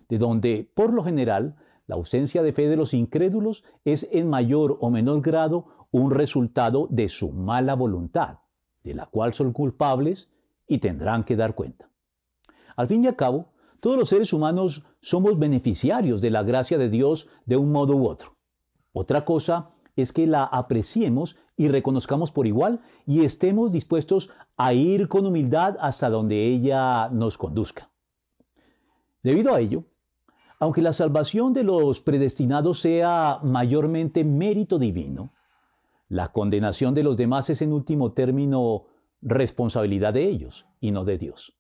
de 0.10 0.18
donde, 0.18 0.68
por 0.74 0.94
lo 0.94 1.04
general, 1.04 1.58
la 1.86 1.96
ausencia 1.96 2.42
de 2.42 2.54
fe 2.54 2.68
de 2.70 2.76
los 2.76 2.96
incrédulos 2.96 3.66
es 3.86 4.10
en 4.12 4.30
mayor 4.30 4.78
o 4.80 4.90
menor 4.90 5.22
grado 5.22 5.79
un 5.92 6.12
resultado 6.12 6.88
de 6.90 7.08
su 7.08 7.32
mala 7.32 7.76
voluntad, 7.76 8.40
de 8.84 8.94
la 8.94 9.06
cual 9.08 9.34
son 9.34 9.54
culpables 9.54 10.30
y 10.68 10.78
tendrán 10.78 11.24
que 11.24 11.36
dar 11.36 11.56
cuenta. 11.56 11.90
Al 12.76 12.88
fin 12.88 13.04
y 13.04 13.08
al 13.08 13.16
cabo, 13.16 13.52
todos 13.80 13.98
los 13.98 14.10
seres 14.10 14.34
humanos 14.34 14.86
somos 15.02 15.40
beneficiarios 15.40 16.22
de 16.22 16.30
la 16.30 16.44
gracia 16.44 16.78
de 16.78 16.90
Dios 16.90 17.30
de 17.46 17.58
un 17.58 17.72
modo 17.72 17.96
u 17.96 18.08
otro. 18.08 18.36
Otra 18.94 19.26
cosa 19.26 19.72
es 19.96 20.14
que 20.14 20.28
la 20.28 20.44
apreciemos 20.44 21.38
y 21.58 21.68
reconozcamos 21.68 22.32
por 22.32 22.48
igual 22.48 22.82
y 23.06 23.26
estemos 23.26 23.72
dispuestos 23.72 24.32
a 24.58 24.74
ir 24.74 25.08
con 25.08 25.26
humildad 25.26 25.78
hasta 25.80 26.10
donde 26.10 26.48
ella 26.48 27.10
nos 27.10 27.38
conduzca. 27.38 27.90
Debido 29.24 29.54
a 29.54 29.60
ello, 29.60 29.84
aunque 30.60 30.82
la 30.82 30.94
salvación 30.94 31.54
de 31.54 31.64
los 31.64 32.02
predestinados 32.02 32.80
sea 32.80 33.40
mayormente 33.44 34.24
mérito 34.24 34.78
divino, 34.80 35.32
la 36.10 36.32
condenación 36.32 36.96
de 36.96 37.04
los 37.04 37.18
demás 37.18 37.50
es 37.50 37.62
en 37.62 37.72
último 37.72 38.12
término 38.12 38.88
responsabilidad 39.22 40.14
de 40.14 40.28
ellos 40.28 40.66
y 40.82 40.92
no 40.92 41.06
de 41.06 41.18
Dios. 41.18 41.56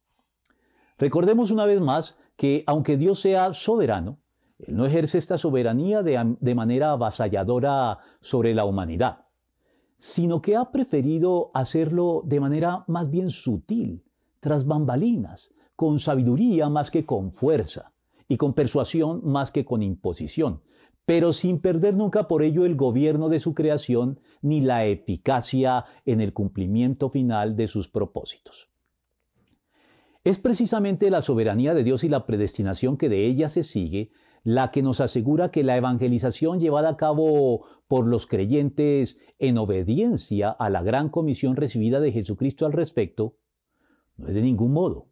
Recordemos 0.97 1.51
una 1.51 1.65
vez 1.65 1.79
más 1.79 2.17
que 2.35 2.63
aunque 2.65 2.97
Dios 2.97 3.19
sea 3.21 3.53
soberano, 3.53 4.17
Él 4.57 4.75
no 4.75 4.85
ejerce 4.85 5.17
esta 5.19 5.37
soberanía 5.37 6.01
de, 6.01 6.55
manera 6.55 6.91
avasalladora 6.91 7.99
sobre 8.21 8.53
la 8.53 8.65
humanidad, 8.65 9.25
sino 9.97 10.41
que 10.41 10.55
ha 10.55 10.71
preferido 10.71 11.51
hacerlo 11.53 12.23
de 12.25 12.39
manera 12.39 12.83
más 12.87 13.09
bien 13.11 13.29
sutil, 13.29 14.03
tras 14.39 14.65
bambalinas, 14.65 15.53
con 15.75 15.99
sabiduría 15.99 16.69
más 16.69 16.91
que 16.91 17.05
con 17.05 17.31
fuerza, 17.31 17.93
y 18.27 18.37
con 18.37 18.53
persuasión 18.53 19.21
más 19.23 19.51
que 19.51 19.65
con 19.65 19.81
imposición, 19.83 20.61
pero 21.09 21.33
sin 21.33 21.57
perder 21.57 21.95
nunca 21.95 22.27
por 22.27 22.43
ello 22.43 22.67
el 22.67 22.75
gobierno 22.75 23.29
de 23.29 23.39
su 23.39 23.55
creación 23.55 24.19
ni 24.43 24.61
la 24.61 24.85
eficacia 24.85 25.85
en 26.05 26.21
el 26.21 26.33
cumplimiento 26.33 27.09
final 27.09 27.55
de 27.55 27.65
sus 27.65 27.89
propósitos. 27.89 28.69
Es 30.23 30.37
precisamente 30.37 31.09
la 31.09 31.23
soberanía 31.23 31.73
de 31.73 31.83
Dios 31.83 32.03
y 32.03 32.09
la 32.09 32.27
predestinación 32.27 32.95
que 32.95 33.09
de 33.09 33.25
ella 33.25 33.49
se 33.49 33.63
sigue 33.63 34.11
la 34.43 34.69
que 34.69 34.83
nos 34.83 35.01
asegura 35.01 35.49
que 35.49 35.63
la 35.63 35.77
evangelización 35.77 36.59
llevada 36.59 36.89
a 36.89 36.97
cabo 36.97 37.65
por 37.87 38.05
los 38.05 38.27
creyentes 38.27 39.19
en 39.39 39.57
obediencia 39.57 40.51
a 40.51 40.69
la 40.69 40.83
gran 40.83 41.09
comisión 41.09 41.55
recibida 41.55 41.99
de 41.99 42.11
Jesucristo 42.11 42.67
al 42.67 42.73
respecto, 42.73 43.35
no 44.15 44.27
es 44.27 44.35
de 44.35 44.43
ningún 44.43 44.73
modo, 44.73 45.07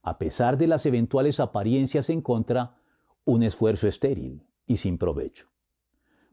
a 0.00 0.16
pesar 0.16 0.56
de 0.56 0.68
las 0.68 0.86
eventuales 0.86 1.38
apariencias 1.38 2.08
en 2.08 2.22
contra, 2.22 2.78
un 3.26 3.42
esfuerzo 3.42 3.86
estéril 3.88 4.42
y 4.66 4.76
sin 4.76 4.98
provecho. 4.98 5.46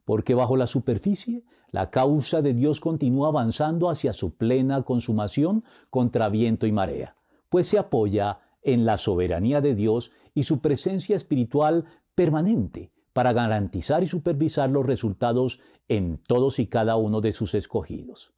Porque 0.06 0.34
bajo 0.34 0.58
la 0.58 0.68
superficie, 0.68 1.44
la 1.72 1.90
causa 1.90 2.42
de 2.42 2.54
Dios 2.54 2.80
continúa 2.80 3.30
avanzando 3.30 3.90
hacia 3.90 4.14
su 4.14 4.36
plena 4.36 4.84
consumación 4.84 5.64
contra 5.90 6.30
viento 6.30 6.68
y 6.68 6.72
marea, 6.72 7.16
pues 7.50 7.68
se 7.68 7.80
apoya 7.80 8.40
en 8.62 8.86
la 8.86 8.98
soberanía 8.98 9.62
de 9.62 9.76
Dios 9.76 10.12
y 10.34 10.44
su 10.44 10.60
presencia 10.60 11.16
espiritual 11.16 11.86
permanente 12.16 12.92
para 13.14 13.34
garantizar 13.34 14.04
y 14.04 14.08
supervisar 14.08 14.70
los 14.70 14.86
resultados 14.86 15.60
en 15.88 16.18
todos 16.18 16.60
y 16.60 16.68
cada 16.68 16.96
uno 16.96 17.22
de 17.22 17.32
sus 17.32 17.56
escogidos. 17.56 18.34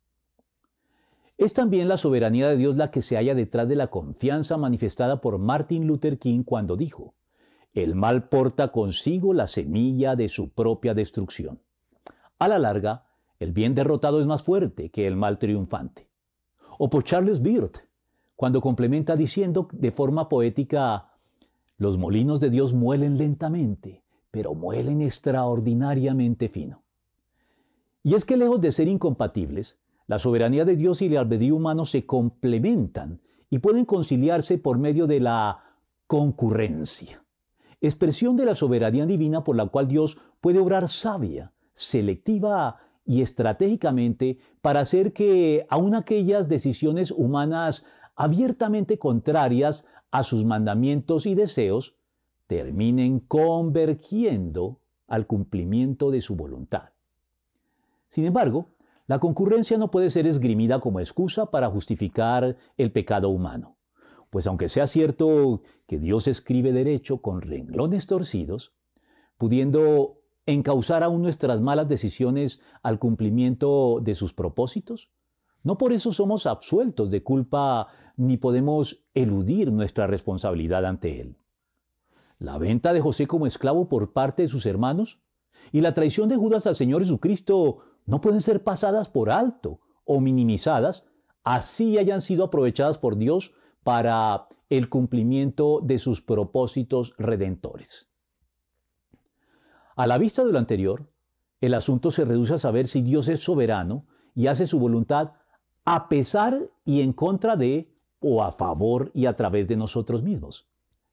Es 1.37 1.53
también 1.53 1.87
la 1.87 1.97
soberanía 1.97 2.47
de 2.47 2.57
Dios 2.57 2.77
la 2.77 2.91
que 2.91 3.01
se 3.01 3.15
halla 3.15 3.35
detrás 3.35 3.67
de 3.67 3.75
la 3.75 3.87
confianza 3.87 4.57
manifestada 4.57 5.19
por 5.21 5.39
Martin 5.39 5.87
Luther 5.87 6.19
King 6.19 6.43
cuando 6.43 6.75
dijo, 6.75 7.15
el 7.73 7.95
mal 7.95 8.29
porta 8.29 8.71
consigo 8.71 9.33
la 9.33 9.47
semilla 9.47 10.15
de 10.15 10.27
su 10.27 10.49
propia 10.49 10.93
destrucción. 10.93 11.59
A 12.39 12.47
la 12.47 12.59
larga, 12.59 13.05
el 13.39 13.51
bien 13.51 13.75
derrotado 13.75 14.19
es 14.19 14.27
más 14.27 14.43
fuerte 14.43 14.89
que 14.89 15.07
el 15.07 15.15
mal 15.15 15.39
triunfante. 15.39 16.07
O 16.77 16.89
por 16.89 17.03
Charles 17.03 17.41
Beard, 17.41 17.71
cuando 18.35 18.61
complementa 18.61 19.15
diciendo 19.15 19.67
de 19.71 19.91
forma 19.91 20.29
poética, 20.29 21.11
los 21.77 21.97
molinos 21.97 22.39
de 22.39 22.49
Dios 22.49 22.73
muelen 22.73 23.17
lentamente, 23.17 24.03
pero 24.31 24.53
muelen 24.53 25.01
extraordinariamente 25.01 26.49
fino. 26.49 26.83
Y 28.03 28.15
es 28.15 28.25
que 28.25 28.37
lejos 28.37 28.59
de 28.61 28.71
ser 28.71 28.87
incompatibles, 28.87 29.79
la 30.07 30.19
soberanía 30.19 30.65
de 30.65 30.75
Dios 30.75 31.01
y 31.01 31.07
el 31.07 31.17
albedrío 31.17 31.55
humano 31.55 31.85
se 31.85 32.05
complementan 32.05 33.21
y 33.49 33.59
pueden 33.59 33.85
conciliarse 33.85 34.57
por 34.57 34.77
medio 34.77 35.07
de 35.07 35.19
la 35.21 35.63
concurrencia, 36.07 37.22
expresión 37.87 38.35
de 38.35 38.45
la 38.45 38.55
soberanía 38.55 39.05
divina 39.05 39.43
por 39.43 39.55
la 39.55 39.67
cual 39.67 39.87
Dios 39.87 40.17
puede 40.41 40.59
obrar 40.59 40.87
sabia, 40.87 41.51
selectiva 41.73 42.77
y 43.05 43.21
estratégicamente 43.21 44.39
para 44.61 44.79
hacer 44.79 45.11
que 45.11 45.65
aun 45.69 45.93
aquellas 45.93 46.47
decisiones 46.47 47.11
humanas 47.11 47.85
abiertamente 48.15 48.97
contrarias 48.97 49.85
a 50.11 50.23
sus 50.23 50.45
mandamientos 50.45 51.25
y 51.25 51.35
deseos 51.35 51.97
terminen 52.47 53.19
convergiendo 53.19 54.79
al 55.07 55.27
cumplimiento 55.27 56.11
de 56.11 56.21
su 56.21 56.35
voluntad. 56.35 56.89
Sin 58.07 58.25
embargo, 58.25 58.69
la 59.07 59.19
concurrencia 59.19 59.77
no 59.77 59.91
puede 59.91 60.09
ser 60.09 60.27
esgrimida 60.27 60.79
como 60.79 60.99
excusa 60.99 61.47
para 61.47 61.69
justificar 61.69 62.55
el 62.77 62.91
pecado 62.91 63.29
humano, 63.29 63.72
pues 64.33 64.47
aunque 64.47 64.67
sea 64.67 64.87
cierto 64.87 65.61
que 65.85 65.99
Dios 65.99 66.27
escribe 66.27 66.71
derecho 66.71 67.19
con 67.19 67.43
renglones 67.43 68.07
torcidos, 68.07 68.73
pudiendo 69.37 70.23
encauzar 70.47 71.03
aún 71.03 71.21
nuestras 71.21 71.61
malas 71.61 71.87
decisiones 71.87 72.59
al 72.81 72.97
cumplimiento 72.97 73.99
de 74.01 74.15
sus 74.15 74.33
propósitos, 74.33 75.11
no 75.61 75.77
por 75.77 75.93
eso 75.93 76.11
somos 76.11 76.47
absueltos 76.47 77.11
de 77.11 77.21
culpa 77.21 77.89
ni 78.17 78.37
podemos 78.37 79.05
eludir 79.13 79.71
nuestra 79.71 80.07
responsabilidad 80.07 80.83
ante 80.83 81.21
Él. 81.21 81.37
La 82.39 82.57
venta 82.57 82.91
de 82.91 83.01
José 83.01 83.27
como 83.27 83.45
esclavo 83.45 83.87
por 83.87 84.13
parte 84.13 84.41
de 84.41 84.47
sus 84.47 84.65
hermanos 84.65 85.21
y 85.71 85.81
la 85.81 85.93
traición 85.93 86.27
de 86.27 86.37
Judas 86.37 86.65
al 86.65 86.73
Señor 86.73 87.03
Jesucristo 87.03 87.83
no 88.07 88.19
pueden 88.19 88.41
ser 88.41 88.63
pasadas 88.63 89.09
por 89.09 89.29
alto 89.29 89.79
o 90.05 90.19
minimizadas, 90.19 91.05
así 91.43 91.99
hayan 91.99 92.19
sido 92.19 92.45
aprovechadas 92.45 92.97
por 92.97 93.15
Dios 93.15 93.53
para 93.83 94.47
el 94.69 94.89
cumplimiento 94.89 95.81
de 95.81 95.99
sus 95.99 96.21
propósitos 96.21 97.13
redentores. 97.17 98.09
A 99.95 100.07
la 100.07 100.17
vista 100.17 100.43
de 100.43 100.51
lo 100.51 100.57
anterior, 100.57 101.11
el 101.61 101.75
asunto 101.75 102.11
se 102.11 102.25
reduce 102.25 102.55
a 102.55 102.57
saber 102.57 102.87
si 102.87 103.01
Dios 103.01 103.27
es 103.27 103.41
soberano 103.41 104.05
y 104.33 104.47
hace 104.47 104.65
su 104.65 104.79
voluntad 104.79 105.33
a 105.85 106.09
pesar 106.09 106.71
y 106.85 107.01
en 107.01 107.13
contra 107.13 107.55
de 107.55 107.93
o 108.19 108.43
a 108.43 108.51
favor 108.51 109.11
y 109.13 109.25
a 109.25 109.35
través 109.35 109.67
de 109.67 109.75
nosotros 109.75 110.23
mismos, 110.23 110.69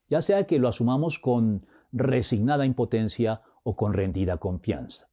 ya 0.09 0.23
sea 0.23 0.47
que 0.47 0.59
lo 0.59 0.69
asumamos 0.69 1.19
con 1.19 1.67
resignada 1.93 2.65
impotencia 2.65 3.43
o 3.63 3.77
con 3.77 3.93
rendida 3.93 4.39
confianza. 4.39 5.09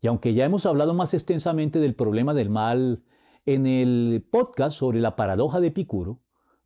Y 0.00 0.06
aunque 0.06 0.34
ya 0.34 0.44
hemos 0.44 0.66
hablado 0.66 0.94
más 0.94 1.14
extensamente 1.14 1.80
del 1.80 1.94
problema 1.94 2.34
del 2.34 2.50
mal 2.50 3.02
en 3.46 3.66
el 3.66 4.26
podcast 4.30 4.76
sobre 4.76 5.00
la 5.00 5.16
paradoja 5.16 5.60
de 5.60 5.68
Epicuro, 5.68 6.20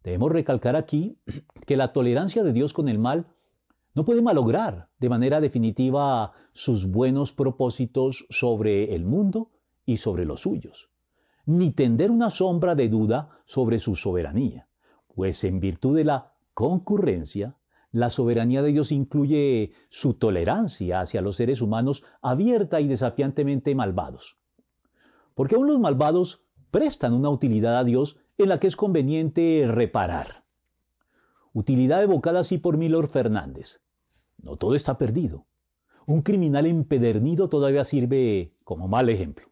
debemos 0.05 0.33
recalcar 0.33 0.77
aquí 0.77 1.19
que 1.67 1.77
la 1.77 1.93
tolerancia 1.93 2.43
de 2.43 2.53
Dios 2.53 2.73
con 2.73 2.89
el 2.89 2.99
mal 2.99 3.27
no 3.95 4.05
puede 4.05 4.23
malograr 4.23 4.89
de 4.99 5.09
manera 5.09 5.41
definitiva 5.41 6.33
sus 6.53 6.91
buenos 6.91 7.33
propósitos 7.33 8.27
sobre 8.31 8.95
el 8.95 9.05
mundo 9.05 9.51
y 9.85 9.97
sobre 9.97 10.25
los 10.25 10.43
suyos 10.43 10.91
ni 11.49 11.71
tender 11.71 12.11
una 12.11 12.29
sombra 12.29 12.75
de 12.75 12.91
duda 12.91 13.31
sobre 13.47 13.79
su 13.79 13.97
soberanía, 13.97 14.69
pues 15.15 15.45
en 15.45 15.61
virtud 15.61 15.97
de 15.97 16.05
la 16.05 16.35
concurrencia, 16.53 17.57
la 17.91 18.11
soberanía 18.11 18.61
de 18.61 18.71
Dios 18.71 18.93
incluye 18.93 19.73
su 19.89 20.13
tolerancia 20.13 21.01
hacia 21.01 21.23
los 21.23 21.37
seres 21.37 21.63
humanos 21.63 22.05
abierta 22.21 22.83
y 22.83 22.87
desafiantemente 22.87 23.75
malvados. 23.75 24.37
Porque 25.35 25.55
aún 25.55 25.69
los 25.69 25.81
malvados 25.81 26.45
prestan 26.71 27.15
una 27.15 27.31
utilidad 27.31 27.79
a 27.79 27.85
Dios 27.85 28.19
en 28.37 28.49
la 28.49 28.61
que 28.61 28.67
es 28.67 28.77
conveniente 28.77 29.65
reparar. 29.69 30.45
Utilidad 31.53 32.03
evocada 32.03 32.41
así 32.41 32.59
por 32.59 32.77
Milor 32.77 33.09
Fernández. 33.09 33.83
No 34.43 34.57
todo 34.57 34.75
está 34.75 34.99
perdido. 34.99 35.47
Un 36.07 36.23
criminal 36.23 36.67
empedernido 36.67 37.49
todavía 37.49 37.85
sirve 37.85 38.55
como 38.65 38.89
mal 38.89 39.09
ejemplo. 39.09 39.49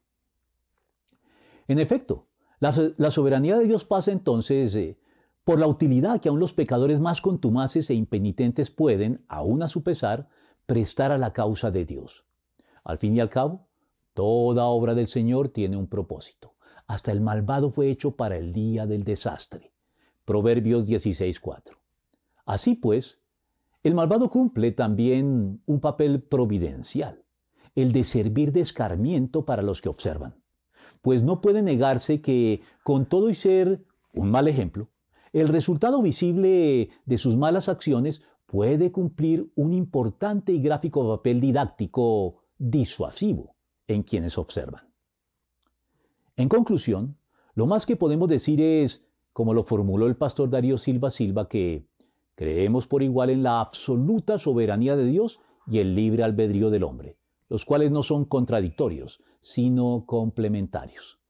En 1.69 1.79
efecto, 1.79 2.29
la, 2.61 2.73
soberanía 3.11 3.59
de 3.59 3.67
Dios 3.67 3.85
pasa 3.85 4.13
entonces 4.13 4.75
eh, 4.77 4.99
por 5.45 5.59
la 5.59 5.67
utilidad 5.67 6.21
que 6.21 6.29
aún 6.29 6.41
los 6.41 6.55
pecadores 6.55 7.01
más 7.01 7.21
contumaces 7.21 7.91
e 7.91 7.95
impenitentes 7.95 8.71
pueden, 8.71 9.25
aún 9.29 9.63
a 9.63 9.69
su 9.69 9.83
pesar, 9.83 10.29
prestar 10.65 11.13
a 11.13 11.19
la 11.19 11.33
causa 11.33 11.71
de 11.71 11.85
Dios. 11.85 12.25
Al 12.85 12.99
fin 12.99 13.17
y 13.17 13.21
al 13.21 13.31
cabo, 13.31 13.69
toda 14.15 14.65
obra 14.65 14.95
del 14.95 15.09
Señor 15.09 15.49
tiene 15.49 15.77
un 15.77 15.89
propósito. 15.89 16.56
Hasta 16.87 17.13
el 17.13 17.21
malvado 17.21 17.71
fue 17.71 17.91
hecho 17.91 18.13
para 18.13 18.37
el 18.37 18.53
día 18.53 18.87
del 18.87 19.05
desastre. 19.05 19.73
Proverbios 20.25 20.87
16:4. 20.87 21.77
Así 22.45 22.75
pues, 22.75 23.21
el 23.83 23.95
malvado 23.95 24.31
cumple 24.31 24.73
también 24.73 25.63
un 25.67 25.81
papel 25.81 26.23
providencial, 26.23 27.23
el 27.75 27.93
de 27.93 28.05
servir 28.05 28.53
de 28.53 28.61
escarmiento 28.61 29.45
para 29.45 29.63
los 29.63 29.81
que 29.81 29.89
observan 29.89 30.35
pues 31.07 31.23
no 31.23 31.41
puede 31.41 31.63
negarse 31.63 32.21
que, 32.21 32.63
con 32.83 33.07
todo 33.07 33.31
y 33.31 33.35
ser 33.35 33.85
un 34.13 34.29
mal 34.29 34.49
ejemplo, 34.49 34.89
el 35.33 35.47
resultado 35.47 36.03
visible 36.03 36.91
de 37.05 37.17
sus 37.17 37.37
malas 37.37 37.69
acciones 37.69 38.23
puede 38.47 38.91
cumplir 38.91 39.53
un 39.55 39.73
importante 39.73 40.51
y 40.51 40.61
gráfico 40.61 41.09
papel 41.17 41.41
didáctico 41.41 42.43
disuasivo 42.59 43.55
en 43.87 44.03
quienes 44.03 44.37
observan. 44.37 44.86
En 46.37 46.51
conclusión, 46.51 47.17
lo 47.55 47.67
más 47.67 47.87
que 47.87 47.97
podemos 47.97 48.29
decir 48.29 48.61
es, 48.61 49.09
como 49.33 49.55
lo 49.55 49.65
formuló 49.65 50.07
el 50.07 50.17
pastor 50.17 50.51
Darío 50.51 50.77
Silva 50.77 51.11
Silva, 51.11 51.49
que 51.49 51.89
creemos 52.35 52.87
por 52.87 53.03
igual 53.03 53.31
en 53.31 53.43
la 53.43 53.61
absoluta 53.61 54.37
soberanía 54.37 54.97
de 54.97 55.07
Dios 55.07 55.41
y 55.67 55.79
el 55.79 55.95
libre 55.95 56.25
albedrío 56.25 56.69
del 56.69 56.85
hombre, 56.85 57.17
los 57.49 57.65
cuales 57.65 57.91
no 57.91 58.03
son 58.03 58.27
contradictorios, 58.27 59.23
sino 59.41 60.05
complementarios. 60.05 61.21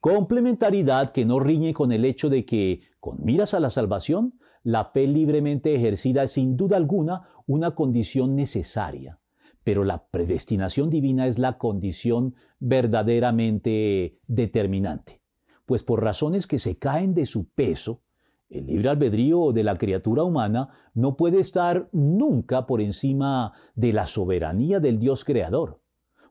Complementariedad 0.00 1.10
que 1.10 1.24
no 1.24 1.38
riñe 1.38 1.72
con 1.72 1.92
el 1.92 2.04
hecho 2.04 2.28
de 2.28 2.44
que, 2.44 2.80
con 2.98 3.22
miras 3.22 3.54
a 3.54 3.60
la 3.60 3.70
salvación, 3.70 4.40
la 4.64 4.86
fe 4.86 5.06
libremente 5.06 5.74
ejercida 5.76 6.24
es 6.24 6.32
sin 6.32 6.56
duda 6.56 6.76
alguna 6.76 7.28
una 7.46 7.76
condición 7.76 8.34
necesaria, 8.34 9.19
pero 9.64 9.84
la 9.84 10.06
predestinación 10.06 10.90
divina 10.90 11.26
es 11.26 11.38
la 11.38 11.58
condición 11.58 12.34
verdaderamente 12.58 14.18
determinante, 14.26 15.20
pues 15.66 15.82
por 15.82 16.02
razones 16.02 16.46
que 16.46 16.58
se 16.58 16.78
caen 16.78 17.14
de 17.14 17.26
su 17.26 17.48
peso, 17.48 18.02
el 18.48 18.66
libre 18.66 18.88
albedrío 18.88 19.52
de 19.52 19.62
la 19.62 19.76
criatura 19.76 20.24
humana 20.24 20.70
no 20.94 21.16
puede 21.16 21.38
estar 21.38 21.88
nunca 21.92 22.66
por 22.66 22.80
encima 22.80 23.52
de 23.76 23.92
la 23.92 24.06
soberanía 24.06 24.80
del 24.80 24.98
Dios 24.98 25.24
creador, 25.24 25.80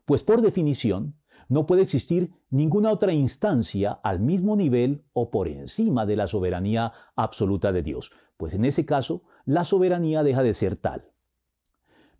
pues 0.04 0.22
por 0.22 0.42
definición 0.42 1.14
no 1.48 1.66
puede 1.66 1.82
existir 1.82 2.30
ninguna 2.50 2.92
otra 2.92 3.12
instancia 3.12 3.92
al 4.04 4.20
mismo 4.20 4.54
nivel 4.54 5.02
o 5.12 5.30
por 5.30 5.48
encima 5.48 6.06
de 6.06 6.16
la 6.16 6.26
soberanía 6.26 6.92
absoluta 7.16 7.72
de 7.72 7.82
Dios, 7.82 8.12
pues 8.36 8.54
en 8.54 8.64
ese 8.64 8.84
caso 8.86 9.22
la 9.44 9.64
soberanía 9.64 10.22
deja 10.22 10.42
de 10.42 10.54
ser 10.54 10.76
tal. 10.76 11.10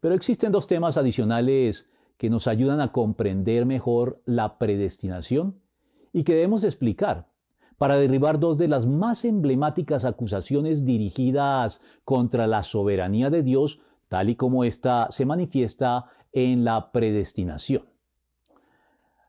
Pero 0.00 0.14
existen 0.14 0.52
dos 0.52 0.66
temas 0.66 0.96
adicionales 0.96 1.88
que 2.16 2.30
nos 2.30 2.46
ayudan 2.46 2.80
a 2.80 2.92
comprender 2.92 3.66
mejor 3.66 4.20
la 4.24 4.58
predestinación 4.58 5.60
y 6.12 6.24
que 6.24 6.34
debemos 6.34 6.64
explicar 6.64 7.28
para 7.78 7.96
derribar 7.96 8.38
dos 8.38 8.58
de 8.58 8.68
las 8.68 8.86
más 8.86 9.24
emblemáticas 9.24 10.04
acusaciones 10.04 10.84
dirigidas 10.84 11.80
contra 12.04 12.46
la 12.46 12.62
soberanía 12.62 13.30
de 13.30 13.42
Dios, 13.42 13.80
tal 14.08 14.28
y 14.28 14.36
como 14.36 14.64
ésta 14.64 15.06
se 15.10 15.24
manifiesta 15.24 16.06
en 16.32 16.64
la 16.64 16.92
predestinación. 16.92 17.84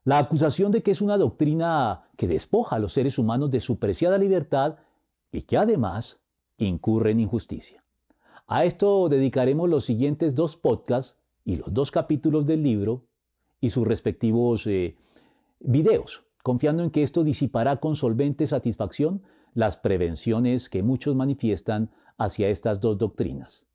La 0.03 0.17
acusación 0.17 0.71
de 0.71 0.83
que 0.83 0.91
es 0.91 1.01
una 1.01 1.17
doctrina 1.17 2.09
que 2.17 2.27
despoja 2.27 2.75
a 2.75 2.79
los 2.79 2.91
seres 2.91 3.17
humanos 3.17 3.51
de 3.51 3.59
su 3.59 3.79
preciada 3.79 4.17
libertad 4.17 4.75
y 5.31 5.43
que 5.43 5.57
además 5.57 6.19
incurre 6.57 7.11
en 7.11 7.21
injusticia. 7.21 7.80
A 8.53 8.65
esto 8.65 9.07
dedicaremos 9.07 9.69
los 9.69 9.85
siguientes 9.85 10.35
dos 10.35 10.57
podcasts 10.57 11.17
y 11.45 11.55
los 11.55 11.73
dos 11.73 11.89
capítulos 11.89 12.45
del 12.45 12.61
libro 12.63 13.05
y 13.61 13.69
sus 13.69 13.87
respectivos 13.87 14.67
eh, 14.67 14.97
videos, 15.61 16.25
confiando 16.43 16.83
en 16.83 16.91
que 16.91 17.01
esto 17.01 17.23
disipará 17.23 17.77
con 17.77 17.95
solvente 17.95 18.45
satisfacción 18.45 19.23
las 19.53 19.77
prevenciones 19.77 20.69
que 20.69 20.83
muchos 20.83 21.15
manifiestan 21.15 21.91
hacia 22.17 22.49
estas 22.49 22.81
dos 22.81 22.97
doctrinas, 22.97 23.67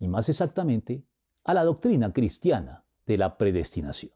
y 0.00 0.08
más 0.08 0.30
exactamente 0.30 1.02
a 1.44 1.52
la 1.52 1.64
doctrina 1.64 2.14
cristiana 2.14 2.84
de 3.04 3.18
la 3.18 3.36
predestinación. 3.36 4.12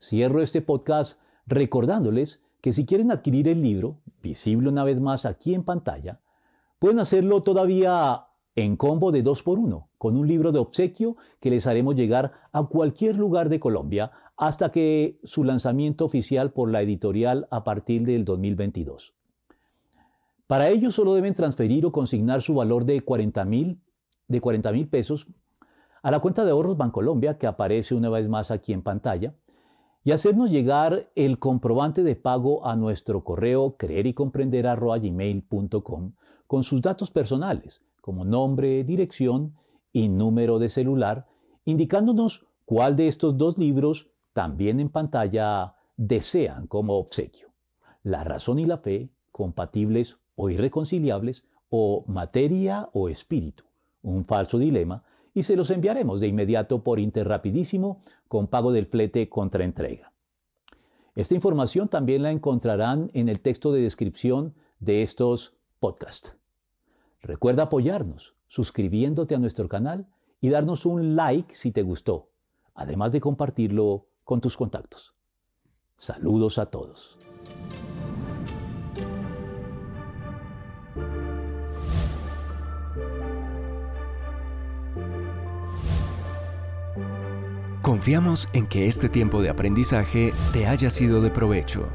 Cierro 0.00 0.40
este 0.40 0.62
podcast 0.62 1.18
recordándoles 1.48 2.44
que 2.60 2.72
si 2.72 2.86
quieren 2.86 3.10
adquirir 3.10 3.48
el 3.48 3.60
libro, 3.60 3.98
visible 4.22 4.68
una 4.68 4.84
vez 4.84 5.00
más 5.00 5.26
aquí 5.26 5.52
en 5.52 5.64
pantalla, 5.64 6.20
pueden 6.78 7.00
hacerlo 7.00 7.42
todavía 7.42 8.28
en 8.56 8.76
combo 8.76 9.10
de 9.10 9.22
2 9.22 9.42
por 9.42 9.58
1 9.58 9.88
con 9.98 10.16
un 10.16 10.28
libro 10.28 10.52
de 10.52 10.60
obsequio 10.60 11.16
que 11.40 11.50
les 11.50 11.66
haremos 11.66 11.96
llegar 11.96 12.32
a 12.52 12.62
cualquier 12.64 13.16
lugar 13.16 13.48
de 13.48 13.58
Colombia 13.60 14.12
hasta 14.36 14.70
que 14.70 15.18
su 15.24 15.44
lanzamiento 15.44 16.04
oficial 16.04 16.52
por 16.52 16.70
la 16.70 16.82
editorial 16.82 17.48
a 17.50 17.64
partir 17.64 18.04
del 18.04 18.24
2022. 18.24 19.14
Para 20.46 20.68
ello 20.68 20.90
solo 20.90 21.14
deben 21.14 21.34
transferir 21.34 21.86
o 21.86 21.92
consignar 21.92 22.42
su 22.42 22.54
valor 22.54 22.84
de 22.84 23.00
40 23.00 23.44
mil 23.44 23.80
de 24.28 24.40
40 24.40 24.72
mil 24.72 24.88
pesos 24.88 25.26
a 26.02 26.10
la 26.10 26.20
cuenta 26.20 26.44
de 26.44 26.50
ahorros 26.50 26.76
Bancolombia 26.76 27.38
que 27.38 27.46
aparece 27.46 27.94
una 27.94 28.10
vez 28.10 28.28
más 28.28 28.50
aquí 28.50 28.72
en 28.72 28.82
pantalla 28.82 29.34
y 30.04 30.12
hacernos 30.12 30.50
llegar 30.50 31.10
el 31.14 31.38
comprobante 31.38 32.02
de 32.02 32.14
pago 32.14 32.66
a 32.66 32.76
nuestro 32.76 33.24
correo 33.24 33.76
creer 33.76 34.06
y 34.06 34.14
comprender 34.14 34.66
con 36.46 36.62
sus 36.62 36.82
datos 36.82 37.10
personales 37.10 37.82
como 38.04 38.26
nombre, 38.26 38.84
dirección 38.84 39.54
y 39.90 40.10
número 40.10 40.58
de 40.58 40.68
celular, 40.68 41.26
indicándonos 41.64 42.44
cuál 42.66 42.96
de 42.96 43.08
estos 43.08 43.38
dos 43.38 43.56
libros, 43.56 44.10
también 44.34 44.78
en 44.78 44.90
pantalla, 44.90 45.76
desean 45.96 46.66
como 46.66 46.98
obsequio. 46.98 47.48
La 48.02 48.22
razón 48.22 48.58
y 48.58 48.66
la 48.66 48.76
fe, 48.76 49.08
compatibles 49.32 50.18
o 50.34 50.50
irreconciliables, 50.50 51.46
o 51.70 52.04
materia 52.06 52.90
o 52.92 53.08
espíritu, 53.08 53.64
un 54.02 54.26
falso 54.26 54.58
dilema, 54.58 55.04
y 55.32 55.44
se 55.44 55.56
los 55.56 55.70
enviaremos 55.70 56.20
de 56.20 56.28
inmediato 56.28 56.84
por 56.84 57.00
Interrapidísimo 57.00 58.02
con 58.28 58.48
pago 58.48 58.70
del 58.70 58.84
flete 58.84 59.30
contra 59.30 59.64
entrega. 59.64 60.12
Esta 61.14 61.34
información 61.34 61.88
también 61.88 62.22
la 62.22 62.32
encontrarán 62.32 63.10
en 63.14 63.30
el 63.30 63.40
texto 63.40 63.72
de 63.72 63.80
descripción 63.80 64.52
de 64.78 65.00
estos 65.00 65.56
podcasts. 65.80 66.36
Recuerda 67.24 67.64
apoyarnos 67.64 68.36
suscribiéndote 68.48 69.34
a 69.34 69.38
nuestro 69.38 69.66
canal 69.66 70.06
y 70.42 70.50
darnos 70.50 70.84
un 70.84 71.16
like 71.16 71.54
si 71.54 71.72
te 71.72 71.82
gustó, 71.82 72.28
además 72.74 73.12
de 73.12 73.20
compartirlo 73.20 74.08
con 74.24 74.42
tus 74.42 74.58
contactos. 74.58 75.14
Saludos 75.96 76.58
a 76.58 76.66
todos. 76.66 77.18
Confiamos 87.80 88.48
en 88.52 88.66
que 88.66 88.86
este 88.86 89.08
tiempo 89.08 89.40
de 89.40 89.48
aprendizaje 89.48 90.32
te 90.52 90.66
haya 90.66 90.90
sido 90.90 91.22
de 91.22 91.30
provecho. 91.30 91.88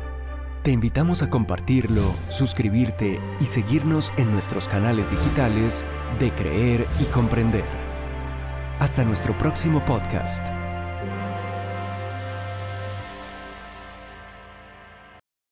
Te 0.70 0.74
invitamos 0.74 1.24
a 1.24 1.32
compartirlo, 1.32 2.14
suscribirte 2.30 3.20
y 3.40 3.48
seguirnos 3.48 4.14
en 4.18 4.32
nuestros 4.32 4.68
canales 4.68 5.10
digitales 5.10 5.84
de 6.20 6.32
Creer 6.36 6.86
y 7.02 7.06
Comprender. 7.06 7.66
Hasta 8.78 9.04
nuestro 9.04 9.36
próximo 9.36 9.84
podcast. 9.84 10.59